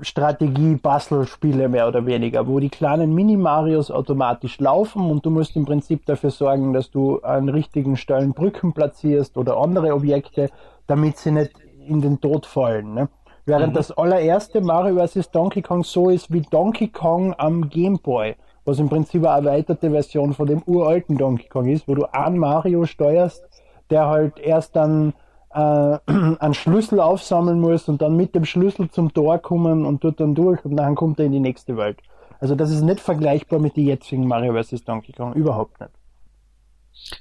[0.02, 6.06] Strategie-Bastelspiele mehr oder weniger, wo die kleinen Mini-Marios automatisch laufen und du musst im Prinzip
[6.06, 10.50] dafür sorgen, dass du an richtigen Stellen Brücken platzierst oder andere Objekte,
[10.88, 11.52] damit sie nicht
[11.88, 12.94] in den Tod fallen.
[12.94, 13.10] Ne?
[13.46, 13.76] Während mhm.
[13.76, 15.30] das allererste Mario vs.
[15.32, 19.92] Donkey Kong so ist wie Donkey Kong am Game Boy, was im Prinzip eine erweiterte
[19.92, 23.48] Version von dem uralten Donkey Kong ist, wo du einen Mario steuerst,
[23.92, 25.14] der halt erst dann
[25.54, 25.60] äh,
[26.08, 30.34] einen Schlüssel aufsammeln muss und dann mit dem Schlüssel zum Tor kommen und dort dann
[30.34, 32.00] durch und dann kommt er in die nächste Welt.
[32.40, 34.84] Also das ist nicht vergleichbar mit den jetzigen Mario vs.
[34.84, 35.92] Donkey Kong, überhaupt nicht.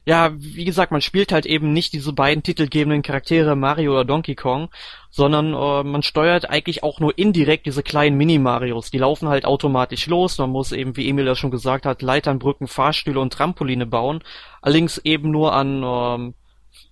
[0.07, 4.35] Ja, wie gesagt, man spielt halt eben nicht diese beiden titelgebenden Charaktere Mario oder Donkey
[4.35, 4.71] Kong,
[5.11, 8.91] sondern äh, man steuert eigentlich auch nur indirekt diese kleinen Mini-Marios.
[8.91, 10.39] Die laufen halt automatisch los.
[10.39, 14.23] Man muss eben, wie Emil das schon gesagt hat, Leitern, Brücken, Fahrstühle und Trampoline bauen.
[14.63, 16.35] Allerdings eben nur an ähm,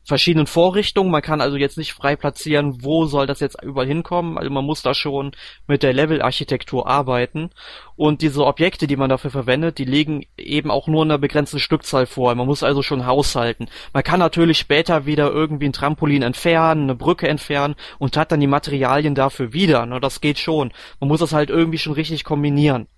[0.05, 1.11] verschiedenen Vorrichtungen.
[1.11, 4.39] Man kann also jetzt nicht frei platzieren, wo soll das jetzt überall hinkommen.
[4.39, 5.33] Also man muss da schon
[5.67, 7.51] mit der Level-Architektur arbeiten.
[7.97, 12.07] Und diese Objekte, die man dafür verwendet, die legen eben auch nur eine begrenzte Stückzahl
[12.07, 12.35] vor.
[12.35, 13.69] Man muss also schon haushalten.
[13.93, 18.41] Man kann natürlich später wieder irgendwie ein Trampolin entfernen, eine Brücke entfernen und hat dann
[18.41, 19.87] die Materialien dafür wieder.
[19.87, 20.73] Ne, das geht schon.
[21.01, 22.89] Man muss das halt irgendwie schon richtig kombinieren.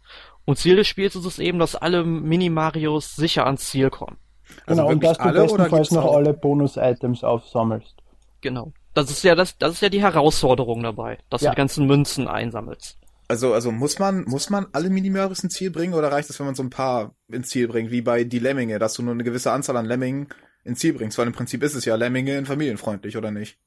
[0.46, 4.18] Und Ziel des Spiels ist es eben, dass alle Mini-Marios sicher ans Ziel kommen.
[4.66, 7.94] Also genau, und dass du bestenfalls noch alle Bonus-Items aufsammelst.
[8.40, 8.72] Genau.
[8.94, 11.50] Das ist ja das, das ist ja die Herausforderung dabei, dass ja.
[11.50, 12.98] du die ganzen Münzen einsammelst.
[13.26, 16.46] Also, also muss man, muss man alle Minimarios ins Ziel bringen oder reicht es, wenn
[16.46, 19.24] man so ein paar ins Ziel bringt, wie bei die Lemminge, dass du nur eine
[19.24, 20.28] gewisse Anzahl an Lemmingen
[20.62, 21.16] ins Ziel bringst?
[21.18, 23.58] Weil im Prinzip ist es ja Lemminge in familienfreundlich, oder nicht?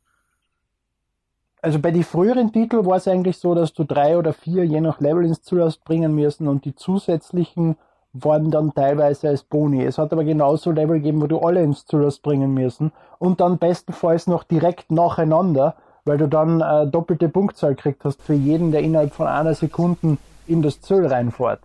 [1.62, 4.80] Also bei den früheren Titeln war es eigentlich so, dass du drei oder vier je
[4.80, 7.78] nach Level ins Ziel hast bringen müssen und die zusätzlichen
[8.14, 9.84] waren dann teilweise als Boni.
[9.84, 13.58] Es hat aber genauso Level gegeben, wo du alle ins Ziel bringen müssen und dann
[13.58, 18.82] bestenfalls noch direkt nacheinander, weil du dann äh, doppelte Punktzahl gekriegt hast für jeden, der
[18.82, 20.18] innerhalb von einer Sekunde
[20.48, 21.60] in das Ziel reinfährt.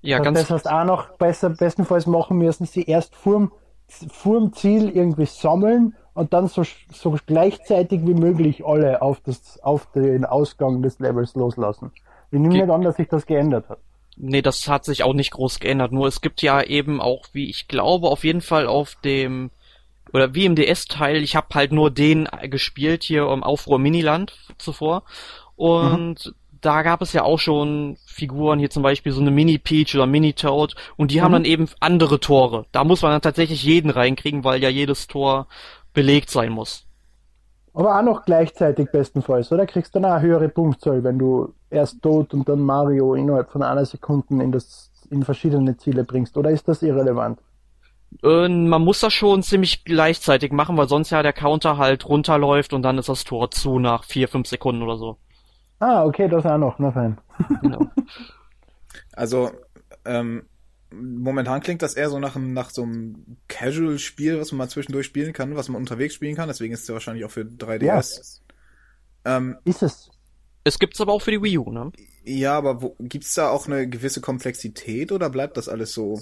[0.00, 3.52] Ja, ganz das heißt auch noch besser, bestenfalls machen müssen sie erst vorm,
[3.88, 6.62] vorm Ziel irgendwie sammeln und dann so,
[6.92, 11.92] so gleichzeitig wie möglich alle auf, das, auf den Ausgang des Levels loslassen.
[12.30, 13.78] Ich nehme nicht an, dass sich das geändert hat.
[14.20, 15.92] Nee, das hat sich auch nicht groß geändert.
[15.92, 19.50] Nur es gibt ja eben auch, wie ich glaube, auf jeden Fall auf dem
[20.12, 25.04] oder wie im DS-Teil, ich habe halt nur den gespielt hier im Aufruhr Miniland zuvor.
[25.56, 26.34] Und mhm.
[26.60, 30.74] da gab es ja auch schon Figuren, hier zum Beispiel so eine Mini-Peach oder Mini-Toad,
[30.96, 31.22] und die mhm.
[31.22, 32.66] haben dann eben andere Tore.
[32.72, 35.46] Da muss man dann tatsächlich jeden reinkriegen, weil ja jedes Tor
[35.92, 36.87] belegt sein muss.
[37.74, 39.66] Aber auch noch gleichzeitig bestenfalls, oder?
[39.66, 43.62] Kriegst du dann eine höhere Punktzahl, wenn du erst Tod und dann Mario innerhalb von
[43.62, 47.38] einer Sekunde in, das, in verschiedene Ziele bringst, oder ist das irrelevant?
[48.22, 52.72] Äh, man muss das schon ziemlich gleichzeitig machen, weil sonst ja der Counter halt runterläuft
[52.72, 55.18] und dann ist das Tor zu nach vier, fünf Sekunden oder so.
[55.80, 57.18] Ah, okay, das auch noch, na fein.
[57.62, 57.80] Genau.
[59.12, 59.50] Also,
[60.04, 60.44] ähm,
[60.92, 65.06] momentan klingt das eher so nach, einem, nach so einem Casual-Spiel, was man mal zwischendurch
[65.06, 66.48] spielen kann, was man unterwegs spielen kann.
[66.48, 68.40] Deswegen ist es ja wahrscheinlich auch für 3DS.
[69.24, 69.36] Ja.
[69.36, 70.10] Ähm, ist es.
[70.64, 71.92] Es gibt's aber auch für die Wii U, ne?
[72.24, 76.20] Ja, aber wo, gibt's da auch eine gewisse Komplexität oder bleibt das alles so?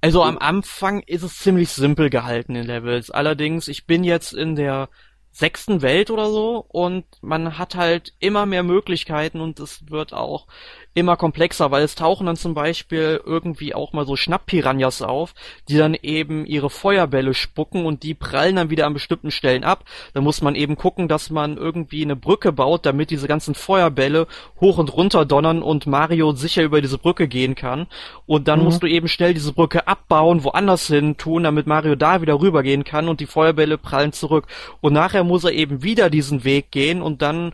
[0.00, 3.10] Also am Anfang ist es ziemlich simpel gehalten in Levels.
[3.10, 4.90] Allerdings, ich bin jetzt in der
[5.32, 10.46] sechsten Welt oder so und man hat halt immer mehr Möglichkeiten und es wird auch
[10.94, 15.34] immer komplexer, weil es tauchen dann zum Beispiel irgendwie auch mal so Schnapppiranhas auf,
[15.68, 19.84] die dann eben ihre Feuerbälle spucken und die prallen dann wieder an bestimmten Stellen ab.
[20.12, 24.28] Da muss man eben gucken, dass man irgendwie eine Brücke baut, damit diese ganzen Feuerbälle
[24.60, 27.88] hoch und runter donnern und Mario sicher über diese Brücke gehen kann.
[28.26, 28.66] Und dann mhm.
[28.66, 32.84] musst du eben schnell diese Brücke abbauen, woanders hin tun, damit Mario da wieder rübergehen
[32.84, 34.46] kann und die Feuerbälle prallen zurück.
[34.80, 37.52] Und nachher muss er eben wieder diesen Weg gehen und dann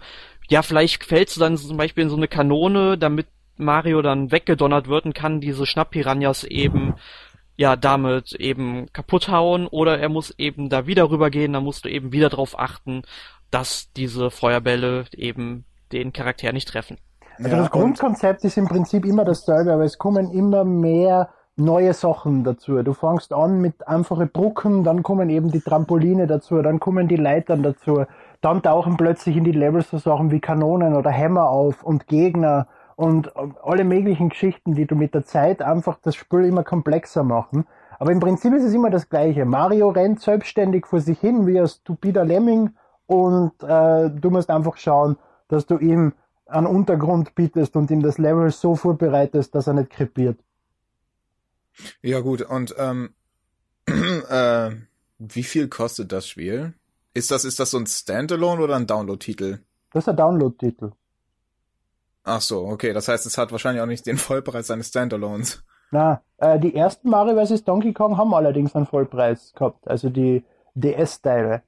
[0.50, 4.88] ja, vielleicht fällst du dann zum Beispiel in so eine Kanone, damit Mario dann weggedonnert
[4.88, 6.94] wird und kann diese Schnapppiranhas eben
[7.56, 11.88] ja damit eben kaputt hauen oder er muss eben da wieder rübergehen, dann musst du
[11.88, 13.02] eben wieder darauf achten,
[13.50, 16.98] dass diese Feuerbälle eben den Charakter nicht treffen.
[17.38, 21.92] Also ja, das Grundkonzept ist im Prinzip immer dasselbe, aber es kommen immer mehr neue
[21.92, 22.82] Sachen dazu.
[22.82, 27.16] Du fängst an mit einfachen Brücken, dann kommen eben die Trampoline dazu, dann kommen die
[27.16, 28.04] Leitern dazu,
[28.40, 32.68] dann tauchen plötzlich in die Levels so Sachen wie Kanonen oder Hämmer auf und Gegner
[32.96, 37.66] und alle möglichen Geschichten, die du mit der Zeit einfach das Spiel immer komplexer machen.
[37.98, 39.44] Aber im Prinzip ist es immer das Gleiche.
[39.44, 42.70] Mario rennt selbstständig vor sich hin wie ein stupider Lemming
[43.06, 45.16] und äh, du musst einfach schauen,
[45.48, 46.12] dass du ihm
[46.46, 50.38] einen Untergrund bietest und ihm das Level so vorbereitest, dass er nicht krepiert.
[52.02, 53.14] Ja gut, und ähm,
[53.86, 54.70] äh,
[55.18, 56.74] wie viel kostet das Spiel?
[57.12, 59.58] Ist das, ist das so ein Standalone oder ein Download-Titel?
[59.92, 60.92] Das ist ein Download-Titel.
[62.22, 62.92] Ach so, okay.
[62.92, 65.64] Das heißt, es hat wahrscheinlich auch nicht den Vollpreis seines Standalones.
[65.90, 67.64] Na, äh, die ersten Mario vs.
[67.64, 69.88] Donkey Kong haben allerdings einen Vollpreis gehabt.
[69.88, 70.44] Also die
[70.74, 71.62] DS-Teile.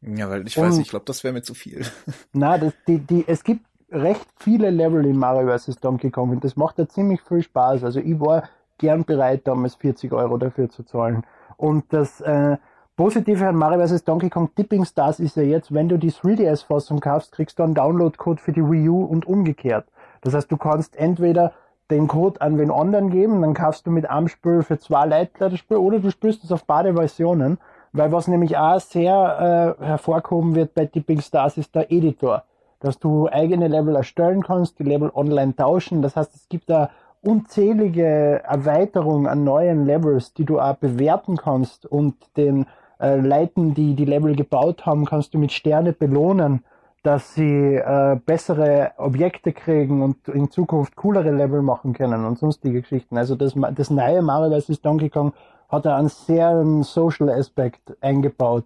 [0.00, 1.84] Ja, weil ich weiß, Und, ich glaube, das wäre mir zu viel.
[2.32, 5.76] Na, das, die, die, es gibt recht viele Level in Mario vs.
[5.76, 7.84] Donkey Kong und das macht ja ziemlich viel Spaß.
[7.84, 11.24] Also ich war gern bereit, damals 40 Euro dafür zu zahlen.
[11.56, 12.58] Und das äh,
[12.96, 14.04] Positive an Mario vs.
[14.04, 17.74] Donkey Kong Tipping Stars ist ja jetzt, wenn du die 3DS-Fassung kaufst, kriegst du einen
[17.74, 19.86] Download-Code für die Wii U und umgekehrt.
[20.20, 21.52] Das heißt, du kannst entweder
[21.90, 25.50] den Code an wen anderen geben, dann kaufst du mit einem Spiel für zwei Leute
[25.50, 27.58] das Spiel, oder du spielst es auf beide Versionen,
[27.92, 32.44] weil was nämlich auch sehr äh, hervorkommen wird bei Tipping Stars ist der Editor
[32.84, 36.02] dass du eigene Level erstellen kannst, die Level online tauschen.
[36.02, 36.90] Das heißt, es gibt da
[37.22, 42.66] unzählige Erweiterungen an neuen Levels, die du auch bewerten kannst und den
[43.00, 46.64] äh, Leuten, die die Level gebaut haben, kannst du mit Sterne belohnen,
[47.02, 52.80] dass sie äh, bessere Objekte kriegen und in Zukunft coolere Level machen können und sonstige
[52.80, 53.18] Geschichten.
[53.18, 54.80] Also das, das neue Mario vs.
[54.80, 55.34] Donkey Kong
[55.68, 58.64] hat einen sehr Social Aspekt eingebaut,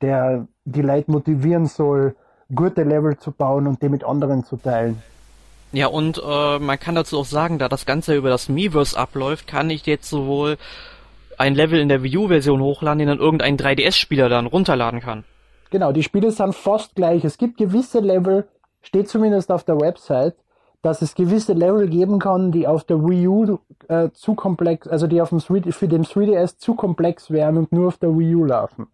[0.00, 2.16] der die Leute motivieren soll,
[2.54, 5.00] gute Level zu bauen und die mit anderen zu teilen.
[5.72, 9.46] Ja, und äh, man kann dazu auch sagen, da das Ganze über das Miiverse abläuft,
[9.46, 10.56] kann ich jetzt sowohl
[11.38, 15.24] ein Level in der Wii U-Version hochladen, den dann irgendein 3DS-Spieler dann runterladen kann.
[15.70, 17.24] Genau, die Spiele sind fast gleich.
[17.24, 18.46] Es gibt gewisse Level,
[18.82, 20.36] steht zumindest auf der Website,
[20.82, 25.06] dass es gewisse Level geben kann, die auf der Wii U äh, zu komplex, also
[25.06, 28.36] die auf dem 3D, für den 3DS zu komplex wären und nur auf der Wii
[28.36, 28.86] U laufen.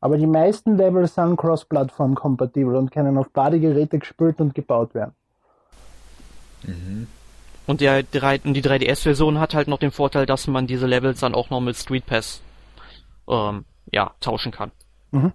[0.00, 5.14] Aber die meisten Level sind cross-plattform-kompatibel und können auf beide Geräte gespielt und gebaut werden.
[6.64, 7.06] Mhm.
[7.66, 11.50] Und der, die 3DS-Version hat halt noch den Vorteil, dass man diese Levels dann auch
[11.50, 12.42] noch mit Street Pass
[13.28, 14.70] ähm, ja, tauschen kann.
[15.12, 15.32] Mhm.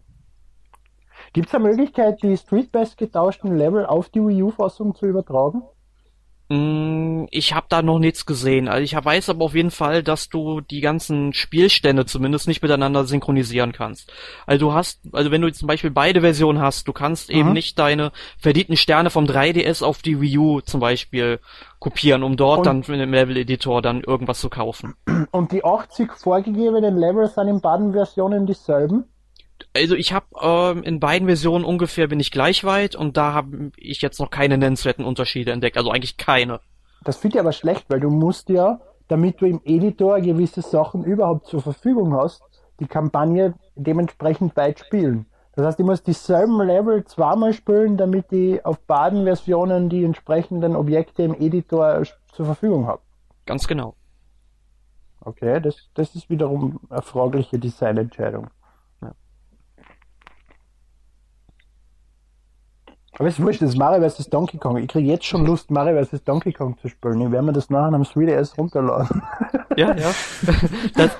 [1.33, 5.63] Gibt es eine Möglichkeit, die Street Pass getauschten Level auf die Wii U-Fassung zu übertragen?
[6.49, 8.67] Mm, ich habe da noch nichts gesehen.
[8.67, 13.05] Also ich weiß aber auf jeden Fall, dass du die ganzen Spielstände zumindest nicht miteinander
[13.05, 14.11] synchronisieren kannst.
[14.47, 17.35] Also du hast, also wenn du zum Beispiel beide Versionen hast, du kannst mhm.
[17.35, 21.39] eben nicht deine verdienten Sterne vom 3DS auf die Wii U zum Beispiel
[21.77, 24.95] kopieren, um dort und dann mit dem Level-Editor dann irgendwas zu kaufen.
[25.31, 29.05] Und die 80 vorgegebenen Level sind in beiden Versionen dieselben?
[29.75, 33.71] Also ich habe ähm, in beiden Versionen ungefähr bin ich gleich weit und da habe
[33.77, 36.59] ich jetzt noch keine nennenswerten Unterschiede entdeckt, also eigentlich keine.
[37.03, 41.03] Das finde ich aber schlecht, weil du musst ja, damit du im Editor gewisse Sachen
[41.03, 42.41] überhaupt zur Verfügung hast,
[42.79, 45.25] die Kampagne dementsprechend weit spielen.
[45.55, 50.75] Das heißt, ich muss dieselben Level zweimal spielen, damit ich auf beiden Versionen die entsprechenden
[50.75, 53.01] Objekte im Editor zur Verfügung habe.
[53.45, 53.95] Ganz genau.
[55.21, 58.47] Okay, das, das ist wiederum eine fragliche Designentscheidung.
[63.17, 64.29] Aber es ist wurscht, das ist Mario vs.
[64.29, 64.77] Donkey Kong.
[64.77, 66.23] Ich kriege jetzt schon Lust, Mario vs.
[66.23, 67.19] Donkey Kong zu spielen.
[67.21, 69.21] Ich werde mir das nachher am 3DS runterladen.
[69.75, 70.11] Ja, ja.
[70.95, 71.11] Das,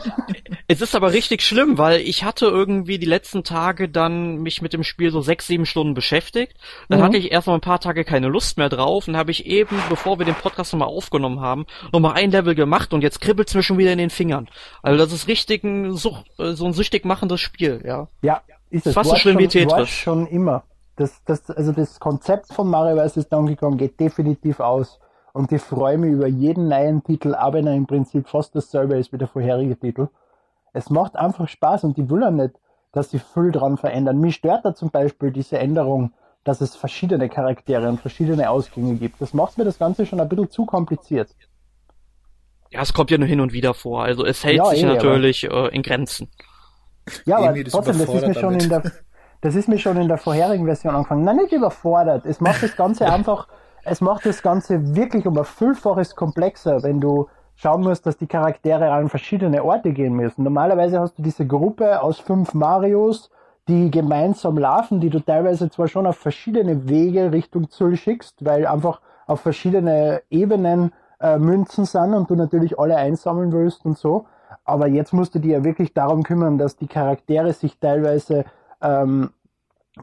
[0.68, 4.74] es ist aber richtig schlimm, weil ich hatte irgendwie die letzten Tage dann mich mit
[4.74, 6.54] dem Spiel so sechs, sieben Stunden beschäftigt.
[6.90, 7.04] Dann Mhm.
[7.04, 10.20] hatte ich erstmal ein paar Tage keine Lust mehr drauf und habe ich eben, bevor
[10.20, 13.78] wir den Podcast nochmal aufgenommen haben, nochmal ein Level gemacht und jetzt kribbelt's mir schon
[13.78, 14.48] wieder in den Fingern.
[14.84, 18.08] Also das ist richtig ein Such, äh, so ein süchtig machendes Spiel, ja.
[18.22, 18.94] Ja, ist es.
[18.94, 19.90] Fast so schlimm wie Tetris.
[19.90, 20.64] schon immer.
[21.00, 23.30] Das, das, also das Konzept von Mario vs.
[23.30, 25.00] Donkey Kong geht definitiv aus.
[25.32, 28.98] Und ich freue mich über jeden neuen Titel, auch wenn er im Prinzip fast dasselbe
[28.98, 30.10] ist wie der vorherige Titel.
[30.74, 32.56] Es macht einfach Spaß und ich will ja nicht,
[32.92, 34.20] dass sie viel dran verändern.
[34.20, 36.12] Mich stört da zum Beispiel diese Änderung,
[36.44, 39.22] dass es verschiedene Charaktere und verschiedene Ausgänge gibt.
[39.22, 41.34] Das macht mir das Ganze schon ein bisschen zu kompliziert.
[42.72, 44.04] Ja, es kommt ja nur hin und wieder vor.
[44.04, 46.28] Also es hält Ja, sich eh, natürlich äh, in Grenzen.
[47.26, 48.84] Ja, aber trotzdem, das ist mir schon in der,
[49.42, 51.24] das ist mir schon in der vorherigen Version angefangen.
[51.24, 52.26] Nein, nicht überfordert.
[52.26, 53.48] Es macht das Ganze einfach,
[53.84, 58.28] es macht das Ganze wirklich um ein Vielfaches komplexer, wenn du schauen musst, dass die
[58.28, 60.44] Charaktere an verschiedene Orte gehen müssen.
[60.44, 63.30] Normalerweise hast du diese Gruppe aus fünf Marios,
[63.68, 68.66] die gemeinsam laufen, die du teilweise zwar schon auf verschiedene Wege Richtung Ziel schickst, weil
[68.66, 74.26] einfach auf verschiedene Ebenen äh, Münzen sind und du natürlich alle einsammeln willst und so.
[74.66, 78.46] Aber jetzt musst du dir ja wirklich darum kümmern, dass die Charaktere sich teilweise,
[78.82, 79.32] ähm,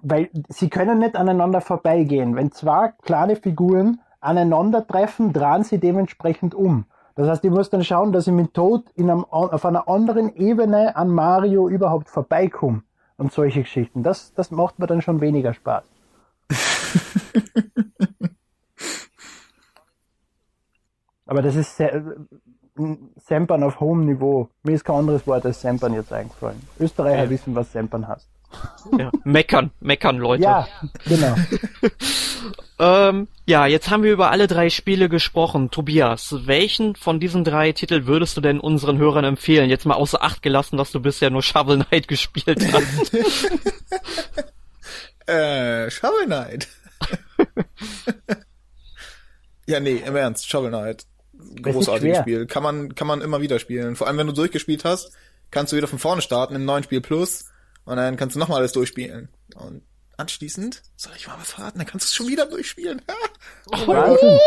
[0.02, 2.36] weil sie können nicht aneinander vorbeigehen.
[2.36, 6.84] Wenn zwei kleine Figuren aneinandertreffen, drehen sie dementsprechend um.
[7.14, 10.36] Das heißt, ich muss dann schauen, dass ich mit Tod in einem, auf einer anderen
[10.36, 12.82] Ebene an Mario überhaupt vorbeikomme.
[13.18, 14.02] Und solche Geschichten.
[14.02, 15.84] Das, das macht mir dann schon weniger Spaß.
[21.24, 21.80] Aber das ist
[23.16, 24.50] Sempern auf hohem Niveau.
[24.62, 26.60] Mir ist kein anderes Wort als Sempern jetzt eingefallen.
[26.78, 27.30] Österreicher Ja.
[27.30, 28.28] wissen, was Sempern heißt.
[28.98, 29.10] Ja.
[29.24, 30.44] Meckern, meckern, Leute.
[30.44, 30.68] Ja,
[31.06, 31.36] genau.
[32.78, 35.70] Ähm, ja, jetzt haben wir über alle drei Spiele gesprochen.
[35.70, 39.70] Tobias, welchen von diesen drei Titeln würdest du denn unseren Hörern empfehlen?
[39.70, 43.16] Jetzt mal außer Acht gelassen, dass du bisher nur Shovel Knight gespielt hast.
[45.28, 46.68] Äh, Shovel Knight.
[49.66, 51.04] ja, nee, im Ernst, Shovel Knight.
[51.62, 52.18] Großartiges.
[52.18, 52.46] Spiel.
[52.46, 53.96] Kann man, kann man immer wieder spielen.
[53.96, 55.10] Vor allem, wenn du durchgespielt hast,
[55.50, 57.46] kannst du wieder von vorne starten im neuen Spiel Plus
[57.86, 59.28] und dann kannst du nochmal alles durchspielen.
[59.54, 59.82] Und
[60.16, 63.00] anschließend, soll ich mal was verraten, dann kannst du es schon wieder durchspielen.
[63.86, 64.38] Wahnsinn.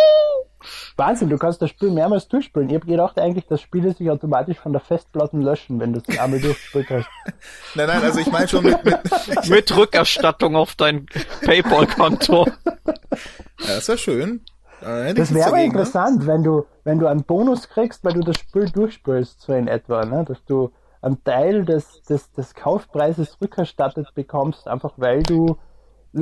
[0.97, 2.69] Wahnsinn, du kannst das Spiel mehrmals durchspielen.
[2.69, 6.19] Ich habe gedacht eigentlich, dass Spiele sich automatisch von der Festplatte löschen, wenn du es
[6.19, 7.07] einmal durchgespielt hast.
[7.75, 8.99] nein, nein, also ich meine schon mit, mit
[9.49, 11.05] Mit Rückerstattung auf dein
[11.41, 12.45] Paypal-Konto.
[12.45, 14.41] ja, das wäre schön.
[14.81, 15.65] Ich Das wäre aber ne?
[15.65, 19.67] interessant, wenn du, wenn du einen Bonus kriegst, weil du das Spiel durchspielst, so in
[19.67, 20.25] etwa, ne?
[20.25, 20.71] dass du
[21.01, 25.57] einen Teil des, des, des Kaufpreises rückerstattet bekommst, einfach weil du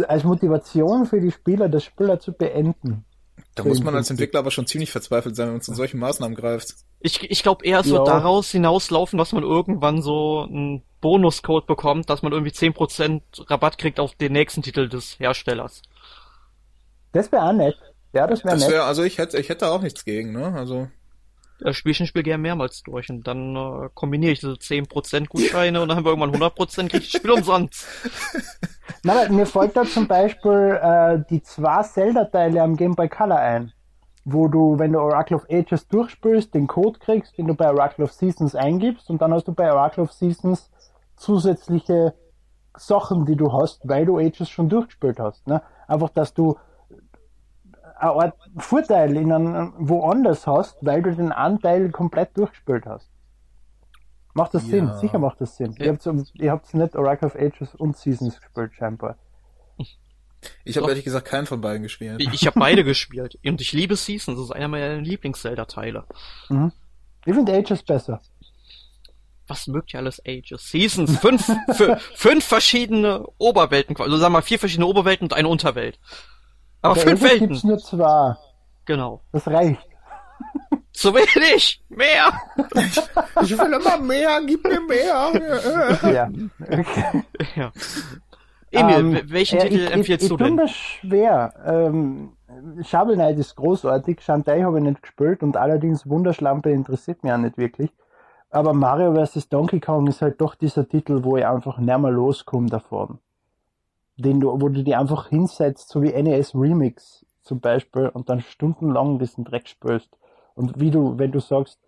[0.07, 3.05] als Motivation für die Spieler das Spiel zu beenden.
[3.55, 6.35] Da muss man als Entwickler aber schon ziemlich verzweifelt sein, wenn man zu solchen Maßnahmen
[6.35, 6.75] greift.
[6.99, 8.13] Ich, ich glaube eher, es wird Ja.
[8.19, 13.99] daraus hinauslaufen, dass man irgendwann so einen Bonuscode bekommt, dass man irgendwie 10% Rabatt kriegt
[13.99, 15.81] auf den nächsten Titel des Herstellers.
[17.13, 17.75] Das wäre auch nett.
[18.13, 18.69] Ja, das wäre nett.
[18.69, 20.53] wäre, also ich hätte, ich hätte auch nichts gegen, ne?
[20.53, 20.87] Also
[21.59, 25.27] Da spiele ich ein Spiel gerne mehrmals durch und dann äh, kombiniere ich diese 10%
[25.27, 27.87] Gutscheine und dann haben wir irgendwann 100% kriege ich das Spiel umsonst.
[29.03, 33.39] Nein, aber mir fällt da zum Beispiel äh, die zwei Zelda-Teile am Game Boy Color
[33.39, 33.73] ein,
[34.25, 38.05] wo du, wenn du Oracle of Ages durchspielst, den Code kriegst, den du bei Oracle
[38.05, 40.69] of Seasons eingibst und dann hast du bei Oracle of Seasons
[41.15, 42.13] zusätzliche
[42.75, 45.47] Sachen, die du hast, weil du Ages schon durchgespielt hast.
[45.47, 45.61] Ne?
[45.87, 46.57] Einfach, dass du
[47.99, 53.09] eine Art Vorteil in einem, woanders hast, weil du den Anteil komplett durchgespielt hast.
[54.33, 54.87] Macht das Sinn?
[54.87, 54.97] Ja.
[54.99, 55.73] Sicher macht das Sinn.
[55.79, 55.85] Ja.
[55.85, 59.17] Ihr habt ihr habt's nicht Oracle of Ages und Seasons gespielt, scheinbar.
[60.63, 62.21] ich habe ehrlich gesagt keinen von beiden gespielt.
[62.21, 66.03] Ich, ich habe beide gespielt und ich liebe Seasons, das ist einer meiner Lieblings-Zelda-Teile.
[67.25, 68.21] Ich finde Ages besser.
[69.47, 70.69] Was mögt ihr alles Ages?
[70.69, 75.47] Seasons, fünf, fü- fünf verschiedene Oberwelten, also sagen wir mal vier verschiedene Oberwelten und eine
[75.47, 75.99] Unterwelt.
[76.87, 78.35] Aber Bei fünf Ages Welten, gibt's nur zwei.
[78.85, 79.21] genau.
[79.31, 79.87] Das reicht.
[80.93, 82.31] Zu wenig, mehr.
[83.43, 85.31] Ich will immer mehr, gib mir mehr.
[86.13, 86.29] Ja.
[86.61, 87.23] Okay.
[87.55, 87.71] Ja.
[88.71, 90.55] Emil, Ähm, wel- welchen ja, Titel ich, empfiehlst ich, du ich denn?
[90.55, 91.53] mir schwer.
[91.65, 92.33] Ähm,
[92.83, 94.21] Shovel Knight ist großartig.
[94.21, 97.91] Shantae habe ich nicht gespielt und allerdings Wunderschlampe interessiert mich auch nicht wirklich.
[98.49, 99.49] Aber Mario vs.
[99.49, 103.19] Donkey Kong ist halt doch dieser Titel, wo ich einfach nicht mehr loskomme davon.
[104.17, 108.41] Den du, wo du die einfach hinsetzt, so wie NES Remix zum Beispiel, und dann
[108.41, 110.09] stundenlang diesen Dreck spürst.
[110.55, 111.79] Und wie du, wenn du sagst,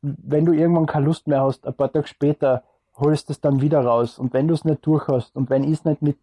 [0.00, 2.62] wenn du irgendwann keine Lust mehr hast, ein paar Tage später
[2.96, 4.18] holst es dann wieder raus.
[4.18, 6.18] Und wenn du es nicht durch hast und wenn ich es nicht mit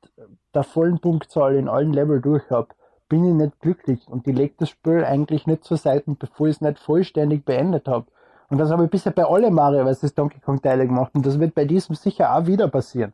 [0.54, 2.70] der vollen Punktzahl in allen Level durch habe,
[3.08, 6.56] bin ich nicht glücklich und ich lege das Spiel eigentlich nicht zur Seite, bevor ich
[6.56, 8.08] es nicht vollständig beendet habe.
[8.50, 10.14] Und das habe ich bisher bei alle Mario vs.
[10.16, 13.14] Donkey Kong Teile gemacht und das wird bei diesem sicher auch wieder passieren.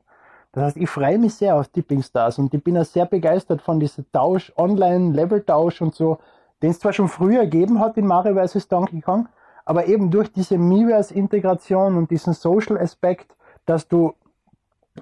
[0.54, 3.62] Das heißt, ich freue mich sehr auf Tipping Stars und ich bin auch sehr begeistert
[3.62, 6.18] von diesem Tausch, Online-Level-Tausch und so,
[6.62, 8.68] den es zwar schon früher gegeben hat in Mario vs.
[8.68, 9.30] Donkey Kong,
[9.66, 13.34] aber eben durch diese Miiverse-Integration und diesen Social-Aspekt,
[13.66, 14.14] dass du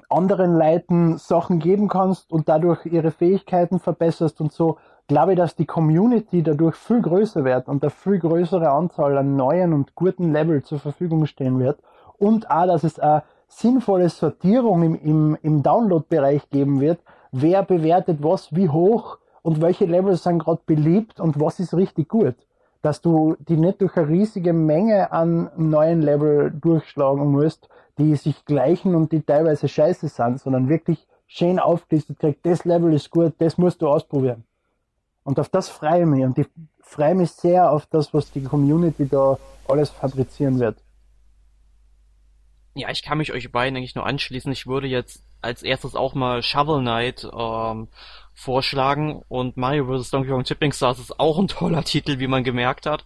[0.08, 4.78] anderen Leuten Sachen geben kannst und dadurch ihre Fähigkeiten verbesserst und so,
[5.08, 9.36] glaube ich, dass die Community dadurch viel größer wird und eine viel größere Anzahl an
[9.36, 11.82] neuen und guten Level zur Verfügung stehen wird
[12.20, 17.00] und auch, dass es eine sinnvolle Sortierung im, im, im Download-Bereich geben wird,
[17.32, 22.08] wer bewertet was wie hoch und welche Levels sind gerade beliebt und was ist richtig
[22.08, 22.36] gut.
[22.82, 28.46] Dass du die nicht durch eine riesige Menge an neuen Level durchschlagen musst, die sich
[28.46, 33.34] gleichen und die teilweise scheiße sind, sondern wirklich schön aufgelistet kriegt, das Level ist gut,
[33.40, 34.46] das musst du ausprobieren.
[35.24, 36.48] Und auf das freue ich mich und ich
[36.82, 39.38] freue mich sehr auf das, was die Community da
[39.68, 40.78] alles fabrizieren wird.
[42.80, 44.52] Ja, ich kann mich euch beiden eigentlich nur anschließen.
[44.52, 47.88] Ich würde jetzt als erstes auch mal Shovel Knight ähm,
[48.34, 50.12] vorschlagen und Mario vs.
[50.12, 53.04] Donkey Kong Tipping Stars ist auch ein toller Titel, wie man gemerkt hat.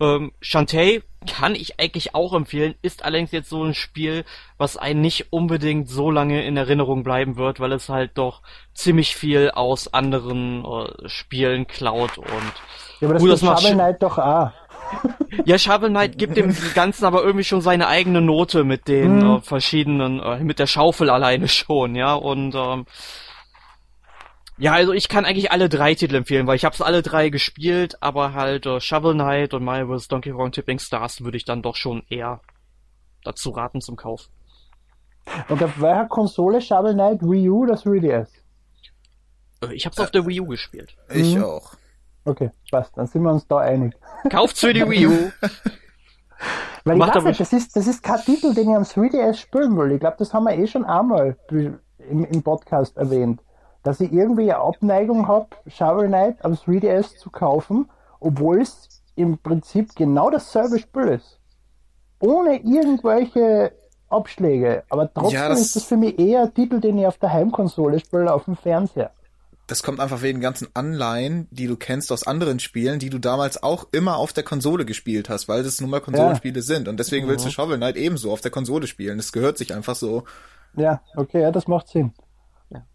[0.00, 4.24] Ähm, Shantae kann ich eigentlich auch empfehlen, ist allerdings jetzt so ein Spiel,
[4.56, 8.42] was einen nicht unbedingt so lange in Erinnerung bleiben wird, weil es halt doch
[8.74, 12.52] ziemlich viel aus anderen äh, Spielen klaut und
[13.00, 14.52] ja, aber das, gut, das macht Shovel Knight doch auch.
[15.44, 19.36] Ja, Shovel Knight gibt dem Ganzen aber irgendwie schon seine eigene Note mit den hm.
[19.36, 22.86] äh, verschiedenen, äh, mit der Schaufel alleine schon, ja, und ähm,
[24.58, 28.02] ja, also ich kann eigentlich alle drei Titel empfehlen, weil ich habe alle drei gespielt,
[28.02, 30.08] aber halt äh, Shovel Knight und Mario vs.
[30.08, 32.40] Donkey Kong Tipping Stars würde ich dann doch schon eher
[33.22, 34.28] dazu raten zum Kauf.
[35.48, 37.22] Und auf welcher Konsole Shovel Knight?
[37.22, 38.28] Wii U oder 3DS?
[39.62, 40.96] Äh, ich hab's äh, auf der Wii U gespielt.
[41.08, 41.44] Ich mhm.
[41.44, 41.74] auch.
[42.28, 43.94] Okay, passt, dann sind wir uns da einig.
[44.28, 45.12] Kauft's für die Wii U.
[46.84, 49.76] Weil ich weiß nicht, das ist, das ist kein Titel, den ich am 3DS spielen
[49.78, 49.92] will.
[49.92, 53.40] Ich glaube, das haben wir eh schon einmal im, im Podcast erwähnt.
[53.82, 57.88] Dass ich irgendwie eine Abneigung habe, Shovel Knight am 3DS zu kaufen,
[58.20, 61.40] obwohl es im Prinzip genau dasselbe Spiel ist.
[62.20, 63.72] Ohne irgendwelche
[64.10, 64.84] Abschläge.
[64.90, 67.32] Aber trotzdem ja, das ist das für mich eher ein Titel, den ich auf der
[67.32, 69.12] Heimkonsole spiele, auf dem Fernseher
[69.68, 73.62] das kommt einfach wegen ganzen Anleihen, die du kennst aus anderen Spielen, die du damals
[73.62, 76.62] auch immer auf der Konsole gespielt hast, weil das nun mal Konsolenspiele ja.
[76.62, 76.88] sind.
[76.88, 77.30] Und deswegen mhm.
[77.30, 79.18] willst du Shovel Knight ebenso auf der Konsole spielen.
[79.18, 80.24] Das gehört sich einfach so.
[80.74, 82.14] Ja, okay, ja, das macht Sinn.
[82.70, 82.86] Ja.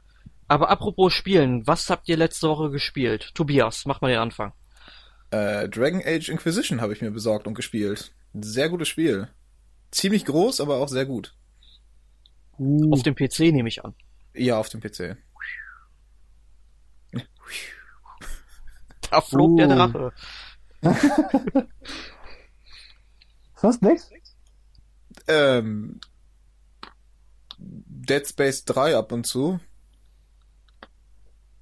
[0.47, 3.29] Aber apropos Spielen, was habt ihr letzte Woche gespielt?
[3.35, 4.51] Tobias, mach mal den Anfang.
[5.29, 8.15] Äh, Dragon Age Inquisition habe ich mir besorgt und gespielt.
[8.33, 9.27] Sehr gutes Spiel.
[9.91, 11.35] Ziemlich groß, aber auch sehr gut.
[12.57, 12.91] Uh.
[12.91, 13.93] Auf dem PC nehme ich an.
[14.33, 15.17] Ja, auf dem PC.
[19.09, 19.57] Da flog uh.
[19.57, 20.13] der Drache.
[23.55, 24.09] Sonst nichts?
[25.27, 25.99] Ähm,
[27.57, 29.59] Dead Space 3 ab und zu.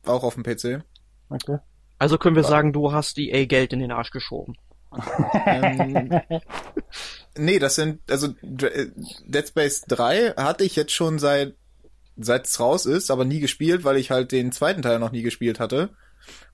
[0.05, 0.83] Auch auf dem PC.
[1.29, 1.57] Okay.
[1.99, 4.55] Also können wir sagen, du hast die A Geld in den Arsch geschoben.
[5.45, 6.19] ähm,
[7.37, 11.55] nee, das sind, also Dead Space 3 hatte ich jetzt schon seit
[12.23, 15.21] seit es raus ist, aber nie gespielt, weil ich halt den zweiten Teil noch nie
[15.21, 15.89] gespielt hatte.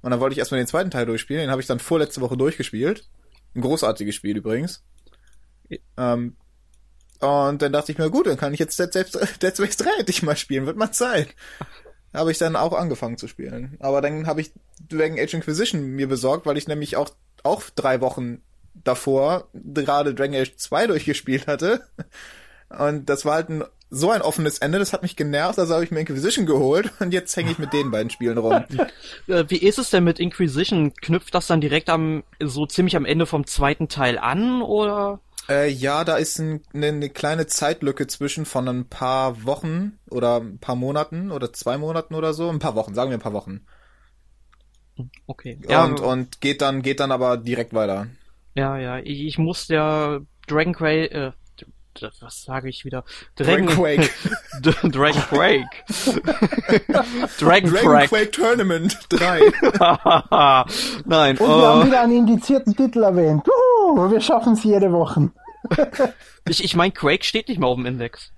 [0.02, 1.42] Und dann wollte ich erstmal den zweiten Teil durchspielen.
[1.42, 3.08] Den habe ich dann vorletzte Woche durchgespielt.
[3.56, 4.84] Ein großartiges Spiel übrigens.
[5.98, 6.36] Ähm,
[7.20, 8.94] und dann dachte ich mir, gut, dann kann ich jetzt Dead,
[9.42, 10.66] Dead Space 3 endlich mal spielen.
[10.66, 11.36] Wird mal Zeit.
[12.14, 13.78] Habe ich dann auch angefangen zu spielen.
[13.80, 14.52] Aber dann habe ich
[14.88, 17.10] Dragon Age Inquisition mir besorgt, weil ich nämlich auch,
[17.44, 18.42] auch drei Wochen
[18.74, 21.84] davor gerade Dragon Age 2 durchgespielt hatte.
[22.70, 25.84] Und das war halt ein so ein offenes Ende, das hat mich genervt, also habe
[25.84, 28.64] ich mir Inquisition geholt und jetzt hänge ich mit den beiden Spielen rum.
[29.28, 30.94] Äh, wie ist es denn mit Inquisition?
[30.94, 35.20] Knüpft das dann direkt am so ziemlich am Ende vom zweiten Teil an oder?
[35.50, 40.42] Äh, ja, da ist ein, eine, eine kleine Zeitlücke zwischen von ein paar Wochen oder
[40.42, 43.34] ein paar Monaten oder zwei Monaten oder so, ein paar Wochen, sagen wir ein paar
[43.34, 43.66] Wochen.
[45.26, 45.60] Okay.
[45.68, 48.08] Ja, und, und geht dann geht dann aber direkt weiter.
[48.56, 51.32] Ja, ja, ich, ich muss ja Dragon Quest, äh,
[52.02, 53.04] was sage ich wieder?
[53.36, 54.10] Dragon, Quake.
[54.62, 55.68] Dragon Quake.
[57.40, 59.40] Dragon, Dragon Quake Tournament 3.
[61.06, 61.38] Nein.
[61.38, 63.44] Und uh, wir haben äh, wieder einen indizierten Titel erwähnt.
[63.48, 65.32] Uh, wir schaffen es jede Woche.
[66.48, 68.32] ich ich meine, Quake steht nicht mehr auf dem Index.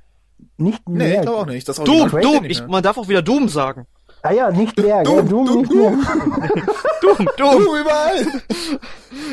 [0.57, 1.07] Nicht mehr.
[1.07, 1.68] Nee, ich glaube auch nicht.
[1.68, 2.45] Das Doom, Doom.
[2.45, 3.88] Ich, man darf auch wieder Doom sagen.
[4.22, 5.28] Ah ja, nicht der, Doom, gell?
[5.30, 5.97] Doom, Doom, nicht Doom.
[5.99, 6.57] mehr.
[7.01, 7.63] Dumm, dumm.
[7.65, 8.26] Du überall!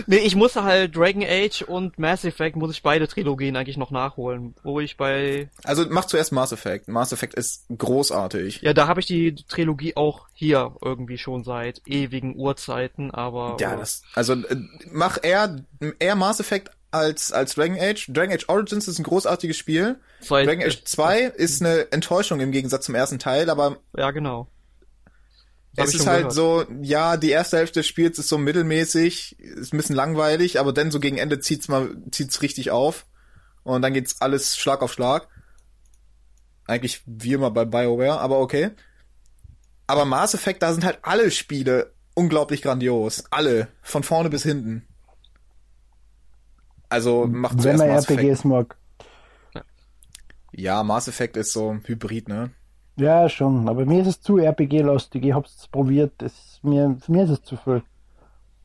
[0.07, 3.91] Nee, ich musste halt Dragon Age und Mass Effect muss ich beide Trilogien eigentlich noch
[3.91, 6.89] nachholen, wo ich bei Also mach zuerst Mass Effect.
[6.89, 8.61] Mass Effect ist großartig.
[8.63, 13.77] ja, da habe ich die Trilogie auch hier irgendwie schon seit ewigen Urzeiten, aber Ja,
[13.77, 14.57] das, also äh,
[14.91, 15.57] mach eher,
[15.99, 18.11] eher Mass Effect als, als Dragon Age.
[18.13, 19.99] Dragon Age Origins ist ein großartiges Spiel.
[20.21, 24.47] seit, Dragon Age 2 ist eine Enttäuschung im Gegensatz zum ersten Teil, aber ja genau.
[25.77, 26.33] Das es ist halt gehört.
[26.33, 30.73] so, ja, die erste Hälfte des Spiels ist so mittelmäßig, ist ein bisschen langweilig, aber
[30.73, 33.07] dann so gegen Ende zieht's mal, zieht's richtig auf.
[33.63, 35.29] Und dann geht's alles Schlag auf Schlag.
[36.67, 38.71] Eigentlich wie immer bei BioWare, aber okay.
[39.87, 43.25] Aber Mass Effect, da sind halt alle Spiele unglaublich grandios.
[43.31, 43.69] Alle.
[43.83, 44.89] Von vorne bis hinten.
[46.89, 48.21] Also macht Wenn zuerst man Mass Effect.
[48.21, 48.77] RPGs mag.
[50.53, 52.51] Ja, Mass Effect ist so Hybrid, ne?
[52.97, 53.69] Ja, schon.
[53.69, 55.25] Aber mir ist es zu RPG-lastig.
[55.25, 56.23] Ich hab's probiert.
[56.23, 57.83] Es, mir, für mir ist es zu viel.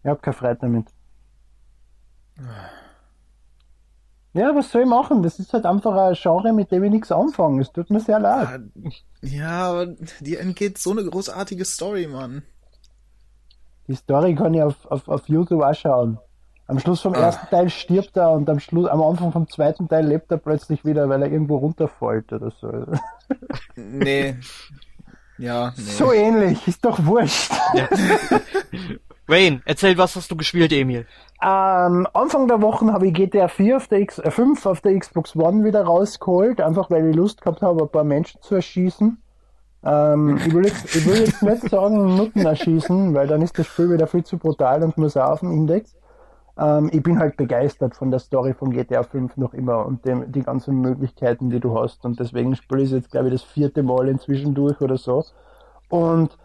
[0.04, 0.88] Ich hab keine Freude damit.
[4.34, 5.22] Ja, was soll ich machen?
[5.22, 7.62] Das ist halt einfach ein Genre, mit dem ich nichts anfange.
[7.62, 8.62] Es tut mir sehr leid.
[9.22, 9.88] Ja, aber
[10.22, 12.44] dir entgeht so eine großartige Story, Mann.
[13.88, 16.18] Die Story kann ich auf, auf, auf YouTube auch schauen.
[16.72, 20.08] Am Schluss vom ersten Teil stirbt er und am Schluss, am Anfang vom zweiten Teil
[20.08, 22.72] lebt er plötzlich wieder, weil er irgendwo runterfällt oder so.
[23.76, 24.38] Nee.
[25.38, 25.84] Ja, nee.
[25.84, 27.52] So ähnlich, ist doch wurscht.
[29.28, 31.06] Wayne, erzähl, was hast du gespielt, Emil?
[31.42, 34.98] Ähm, Anfang der Woche habe ich GTA 4 auf der X, äh, 5 auf der
[34.98, 39.22] Xbox One wieder rausgeholt, einfach weil ich Lust gehabt habe, ein paar Menschen zu erschießen.
[39.84, 43.68] Ähm, ich, will jetzt, ich will jetzt nicht sagen Nutten erschießen, weil dann ist das
[43.68, 45.96] Spiel wieder viel zu brutal und muss auch auf dem Index.
[46.58, 50.32] Ähm, ich bin halt begeistert von der Story von GTA 5 noch immer und dem,
[50.32, 52.06] die ganzen Möglichkeiten, die du hast.
[52.06, 55.24] Und deswegen spiele ich jetzt, glaube ich, das vierte Mal inzwischen durch oder so.
[55.90, 56.38] Und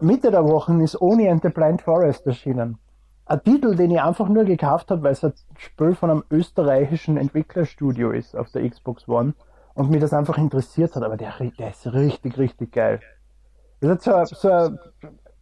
[0.00, 2.78] Mitte der Woche ist Oni and the Blind Forest erschienen.
[3.26, 7.16] Ein Titel, den ich einfach nur gekauft habe, weil es ein Spiel von einem österreichischen
[7.16, 9.34] Entwicklerstudio ist auf der Xbox One
[9.74, 11.02] und mich das einfach interessiert hat.
[11.02, 13.00] Aber der, der ist richtig, richtig geil.
[13.80, 14.78] Das ist so, ein- so ein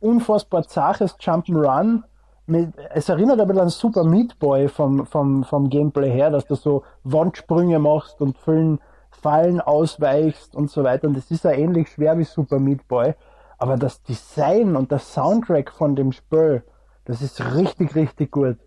[0.00, 2.02] unfassbar zaches Jump'n'Run.
[2.46, 6.56] Es erinnert ein bisschen an Super Meat Boy vom, vom, vom Gameplay her, dass du
[6.56, 8.80] so Wandsprünge machst und vielen
[9.10, 11.06] Fallen ausweichst und so weiter.
[11.06, 13.14] Und das ist ja ähnlich schwer wie Super Meat Boy.
[13.58, 16.64] Aber das Design und der Soundtrack von dem Spiel,
[17.04, 18.58] das ist richtig, richtig gut.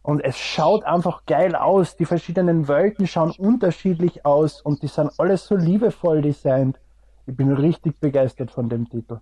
[0.00, 1.96] Und es schaut einfach geil aus.
[1.96, 6.80] Die verschiedenen Welten schauen unterschiedlich aus und die sind alles so liebevoll designt.
[7.26, 9.18] Ich bin richtig begeistert von dem Titel.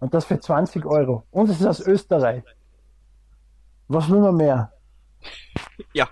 [0.00, 1.24] Und das für 20 Euro.
[1.30, 2.44] Und es ist aus Österreich.
[3.92, 4.72] Was will man mehr?
[5.92, 6.08] Ja.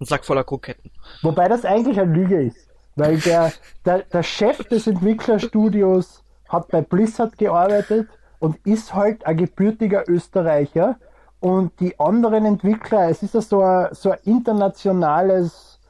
[0.00, 0.90] Ein Sack voller Kroketten.
[1.22, 2.68] Wobei das eigentlich eine Lüge ist.
[2.94, 3.52] Weil der,
[3.84, 8.08] der, der Chef des Entwicklerstudios hat bei Blizzard gearbeitet
[8.38, 10.96] und ist halt ein gebürtiger Österreicher.
[11.40, 15.80] Und die anderen Entwickler, es ist ja so ein, so ein internationales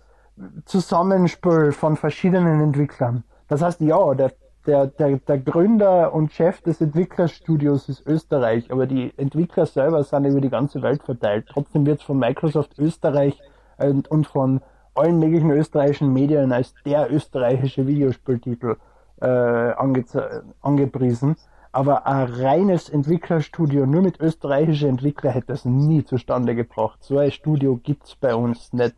[0.64, 3.22] Zusammenspiel von verschiedenen Entwicklern.
[3.47, 4.32] Das heißt, ja, der,
[4.66, 10.24] der, der, der Gründer und Chef des Entwicklerstudios ist Österreich, aber die Entwickler selber sind
[10.24, 11.46] über die ganze Welt verteilt.
[11.48, 13.40] Trotzdem wird von Microsoft Österreich
[13.78, 14.60] und, und von
[14.94, 18.76] allen möglichen österreichischen Medien als der österreichische Videospieltitel
[19.20, 21.36] äh, angeze- angepriesen.
[21.72, 26.98] Aber ein reines Entwicklerstudio nur mit österreichischen Entwicklern hätte es nie zustande gebracht.
[27.02, 28.94] So ein Studio gibt's bei uns nicht,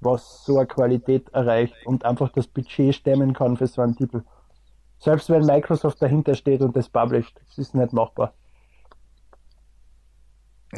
[0.00, 4.22] was so eine Qualität erreicht und einfach das Budget stemmen kann für so einen Titel.
[5.02, 8.34] Selbst wenn Microsoft dahinter steht und das published, das ist nicht machbar.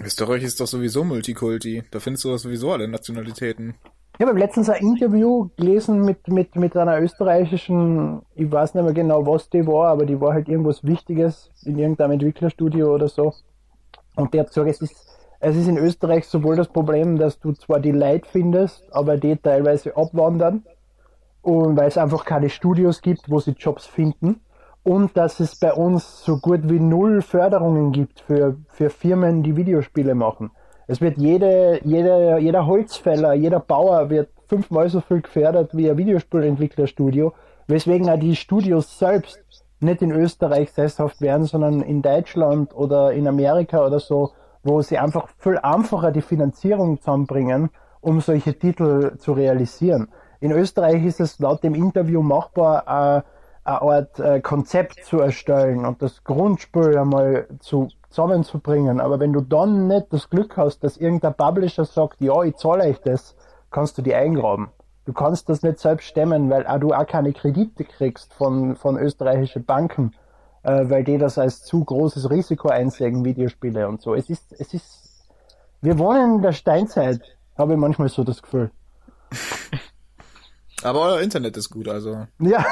[0.02, 1.82] Österreich ist doch sowieso Multikulti.
[1.90, 3.74] Da findest du doch sowieso alle Nationalitäten.
[4.18, 8.94] Ich habe letztens ein Interview gelesen mit, mit, mit einer österreichischen, ich weiß nicht mehr
[8.94, 13.34] genau, was die war, aber die war halt irgendwas Wichtiges in irgendeinem Entwicklerstudio oder so.
[14.16, 14.96] Und der hat gesagt, es ist,
[15.40, 19.36] es ist in Österreich sowohl das Problem, dass du zwar die Leute findest, aber die
[19.36, 20.64] teilweise abwandern
[21.44, 24.40] und weil es einfach keine Studios gibt, wo sie Jobs finden
[24.82, 29.56] und dass es bei uns so gut wie null Förderungen gibt für, für Firmen, die
[29.56, 30.50] Videospiele machen.
[30.86, 35.98] Es wird jede, jede, jeder Holzfäller, jeder Bauer wird fünfmal so viel gefördert wie ein
[35.98, 37.34] Videospielentwicklerstudio,
[37.66, 39.38] weswegen auch die Studios selbst
[39.80, 44.32] nicht in Österreich sesshaft werden, sondern in Deutschland oder in Amerika oder so,
[44.62, 47.68] wo sie einfach viel einfacher die Finanzierung zusammenbringen,
[48.00, 50.08] um solche Titel zu realisieren.
[50.44, 53.22] In Österreich ist es laut dem Interview machbar, äh,
[53.66, 59.00] eine Art äh, Konzept zu erstellen und das Grundspiel einmal zu, zusammenzubringen.
[59.00, 62.84] Aber wenn du dann nicht das Glück hast, dass irgendein Publisher sagt, ja, ich zahle
[62.84, 63.34] euch das,
[63.70, 64.68] kannst du die eingraben.
[65.06, 68.98] Du kannst das nicht selbst stemmen, weil auch du auch keine Kredite kriegst von, von
[68.98, 70.12] österreichischen Banken,
[70.62, 74.14] äh, weil die das als zu großes Risiko einsehen, Videospiele und so.
[74.14, 75.26] Es ist, es ist,
[75.80, 77.22] wir wohnen in der Steinzeit,
[77.56, 78.70] habe ich manchmal so das Gefühl.
[80.84, 82.26] Aber euer Internet ist gut, also.
[82.38, 82.64] Ja.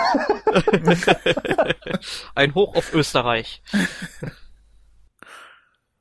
[2.34, 3.62] Ein Hoch auf Österreich.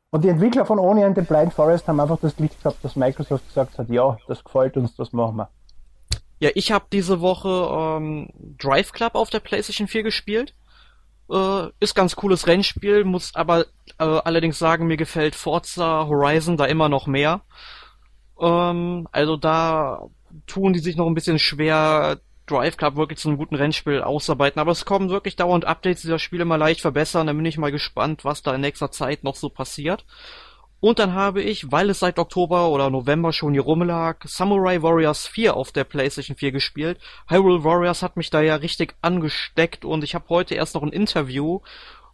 [0.09, 2.97] Und die Entwickler von Oni and the Blind Forest haben einfach das Glück gehabt, dass
[2.97, 5.49] Microsoft gesagt hat, ja, das gefällt uns, das machen wir.
[6.39, 10.53] Ja, ich habe diese Woche ähm, Drive Club auf der PlayStation 4 gespielt.
[11.31, 13.67] Äh, ist ganz cooles Rennspiel, muss aber
[13.99, 17.41] äh, allerdings sagen, mir gefällt Forza Horizon da immer noch mehr.
[18.37, 20.09] Ähm, also da
[20.47, 24.59] tun die sich noch ein bisschen schwer, Drive Club wirklich zu einem guten Rennspiel ausarbeiten.
[24.59, 27.27] Aber es kommen wirklich dauernd Updates, die das Spiel immer leicht verbessern.
[27.27, 30.05] Da bin ich mal gespannt, was da in nächster Zeit noch so passiert.
[30.81, 35.27] Und dann habe ich, weil es seit Oktober oder November schon hier rumlag, Samurai Warriors
[35.27, 36.99] 4 auf der PlayStation 4 gespielt.
[37.27, 40.91] Hyrule Warriors hat mich da ja richtig angesteckt und ich habe heute erst noch ein
[40.91, 41.59] Interview,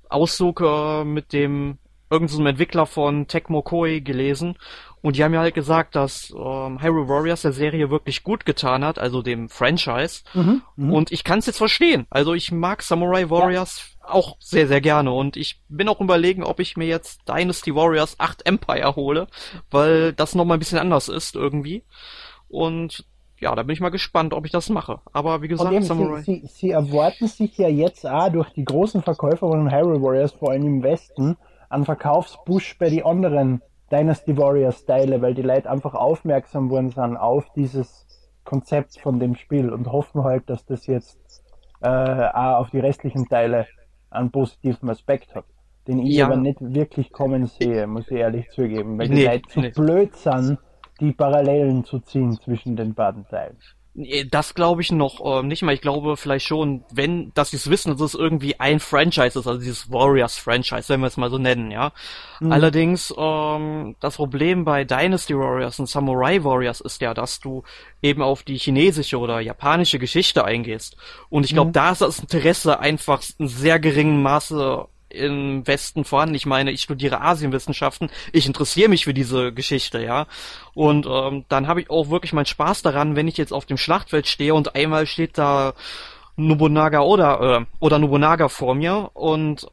[0.10, 1.78] Auszug äh, mit dem
[2.10, 4.58] irgendeinem so Entwickler von Tecmo Koei gelesen
[5.02, 8.84] und die haben ja halt gesagt, dass ähm, Hyrule Warriors der Serie wirklich gut getan
[8.84, 10.24] hat, also dem Franchise.
[10.34, 10.94] Mhm, mh.
[10.94, 12.08] Und ich kann es jetzt verstehen.
[12.10, 15.12] Also ich mag Samurai Warriors auch sehr, sehr gerne.
[15.12, 19.28] Und ich bin auch überlegen, ob ich mir jetzt Dynasty Warriors 8 Empire hole,
[19.70, 21.84] weil das nochmal ein bisschen anders ist irgendwie.
[22.50, 23.06] Und
[23.40, 25.00] ja, da bin ich mal gespannt, ob ich das mache.
[25.14, 26.22] Aber wie gesagt, Samurai.
[26.22, 30.32] sie, sie, sie erwarten sich ja jetzt auch durch die großen Verkäufer von Hyrule Warriors,
[30.32, 31.38] vor allem im Westen,
[31.70, 33.62] einen Verkaufspush bei den anderen
[33.92, 38.08] Dynasty Warriors Teile, weil die Leute einfach aufmerksam worden sind auf dieses
[38.44, 41.20] Konzept von dem Spiel und hoffen halt, dass das jetzt
[41.82, 43.68] äh, auch auf die restlichen Teile
[44.10, 45.46] einen positiven Aspekt hat.
[45.88, 46.26] Den ich Ja.
[46.26, 49.72] aber nicht wirklich kommen sehe, muss ich ehrlich zugeben, weil die Nee, Leute zu nee.
[49.74, 50.60] blöd sind,
[51.00, 53.58] die Parallelen zu ziehen zwischen den beiden Teilen.
[54.00, 55.74] Nee, Das glaube ich noch ähm, nicht mal.
[55.74, 59.48] Ich glaube vielleicht schon, wenn, dass sie es wissen, dass es irgendwie ein Franchise ist,
[59.48, 61.92] also dieses Warriors-Franchise, wenn wir es mal so nennen, ja.
[62.40, 67.64] Allerdings, ähm, das Problem bei Dynasty Warriors und Samurai Warriors ist ja, dass du
[68.04, 70.96] eben auf die chinesische oder japanische Geschichte eingehst.
[71.30, 76.36] Und ich glaube, da ist das Interesse einfach in sehr geringem Maße im Westen vorhanden.
[76.36, 80.28] Ich meine, ich studiere Asienwissenschaften, ich interessiere mich für diese Geschichte, ja.
[80.74, 83.78] Und ähm, dann habe ich auch wirklich meinen Spaß daran, wenn ich jetzt auf dem
[83.78, 85.74] Schlachtfeld stehe und einmal steht da
[86.36, 89.68] Nobunaga oder äh, oder Nobunaga vor mir und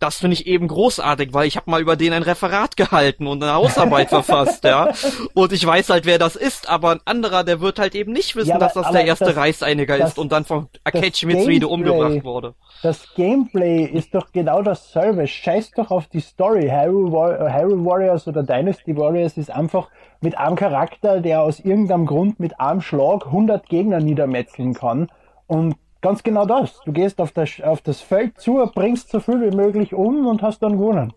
[0.00, 3.42] das finde ich eben großartig, weil ich habe mal über den ein Referat gehalten und
[3.42, 4.90] eine Hausarbeit verfasst, ja.
[5.34, 8.36] Und ich weiß halt, wer das ist, aber ein anderer, der wird halt eben nicht
[8.36, 11.26] wissen, Ja, aber- dass das der erste das- Reichseiniger das- ist und dann von Akechi
[11.26, 12.54] Mitsuhide umgebracht wurde.
[12.82, 15.26] Das Gameplay ist doch genau dasselbe.
[15.26, 16.68] Scheiß doch auf die Story.
[16.68, 19.88] Hyrule, War äh, Hyrule Warriors oder Dynasty Warriors ist einfach
[20.20, 25.08] mit einem Charakter, der aus irgendeinem Grund mit einem Schlag 100 Gegner niedermetzeln kann.
[25.46, 26.78] Und ganz genau das.
[26.84, 30.40] Du gehst auf das, auf das Feld zu, bringst so viel wie möglich um und
[30.42, 31.12] hast dann gewonnen.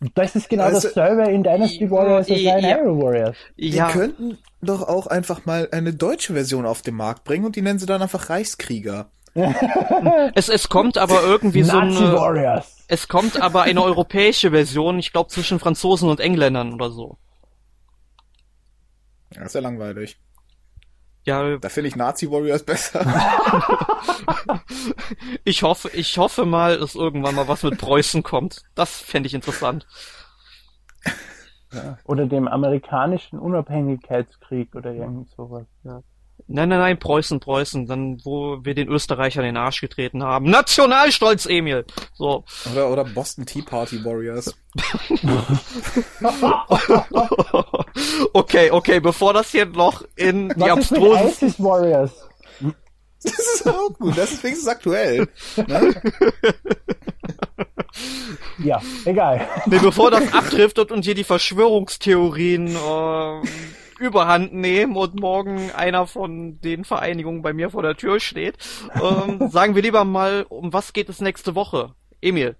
[0.00, 2.56] Und Das ist genau Also- dasselbe in Dynasty Warriors als Ja.
[2.58, 3.36] in Hyrule Warriors.
[3.56, 7.54] Die Ja, könnten doch auch einfach mal eine deutsche Version auf den Markt bringen und
[7.54, 9.10] die nennen sie dann einfach Reichskrieger.
[10.34, 12.84] es, es kommt aber irgendwie so eine, Warriors.
[12.88, 17.16] es kommt aber eine europäische Version, ich glaube zwischen Franzosen und Engländern oder so.
[19.34, 20.18] Ja, ist ja langweilig.
[21.24, 23.04] Ja, Da finde ich Nazi Warriors besser.
[25.44, 28.62] ich hoffe, ich hoffe mal, dass irgendwann mal was mit Preußen kommt.
[28.74, 29.86] Das fände ich interessant.
[32.04, 35.66] Oder dem amerikanischen Unabhängigkeitskrieg oder irgend sowas.
[35.84, 36.02] Ja.
[36.46, 40.50] Nein, nein, nein, Preußen, Preußen, dann wo wir den Österreichern in den Arsch getreten haben.
[40.50, 41.86] Nationalstolz, Emil.
[42.14, 42.44] So.
[42.70, 44.54] Oder, oder Boston Tea Party Warriors.
[48.32, 52.12] okay, okay, bevor das hier noch in die abstrusen Warriors?
[53.22, 55.28] Das ist auch gut, das ist wenigstens aktuell.
[55.56, 56.02] Ne?
[58.58, 59.46] Ja, egal.
[59.66, 63.40] Nee, bevor das abdriftet und hier die Verschwörungstheorien äh,
[64.02, 68.58] überhand nehmen und morgen einer von den Vereinigungen bei mir vor der Tür steht,
[68.94, 71.94] ähm, sagen wir lieber mal, um was geht es nächste Woche?
[72.20, 72.56] Emil.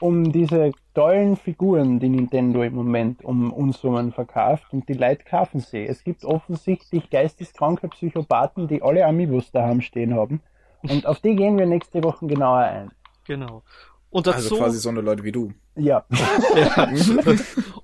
[0.00, 5.60] Um diese tollen Figuren, die Nintendo im Moment um Unsummen verkauft und die Leute kaufen
[5.60, 5.86] sie.
[5.86, 10.42] Es gibt offensichtlich geisteskranke Psychopathen, die alle Amiibos daheim stehen haben.
[10.82, 12.90] Und auf die gehen wir nächste Woche genauer ein.
[13.26, 13.62] Genau.
[14.10, 15.52] Und dazu, Also quasi so eine Leute wie du.
[15.78, 16.06] Ja.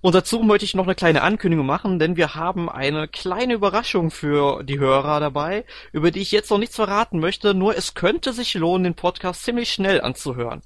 [0.01, 4.11] und dazu möchte ich noch eine kleine Ankündigung machen, denn wir haben eine kleine Überraschung
[4.11, 8.33] für die Hörer dabei, über die ich jetzt noch nichts verraten möchte, nur es könnte
[8.33, 10.63] sich lohnen, den Podcast ziemlich schnell anzuhören.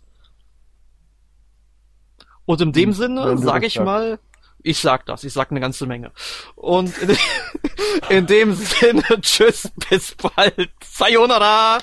[2.45, 3.85] Und in dem Wenn Sinne sage ich sagst.
[3.85, 4.21] mal,
[4.63, 6.13] ich sag das, ich sag eine ganze Menge.
[6.55, 7.17] Und in,
[8.09, 10.71] In dem Sinne, tschüss, bis bald.
[10.85, 11.79] Sayonara.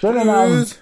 [0.00, 0.80] Schönen Abend.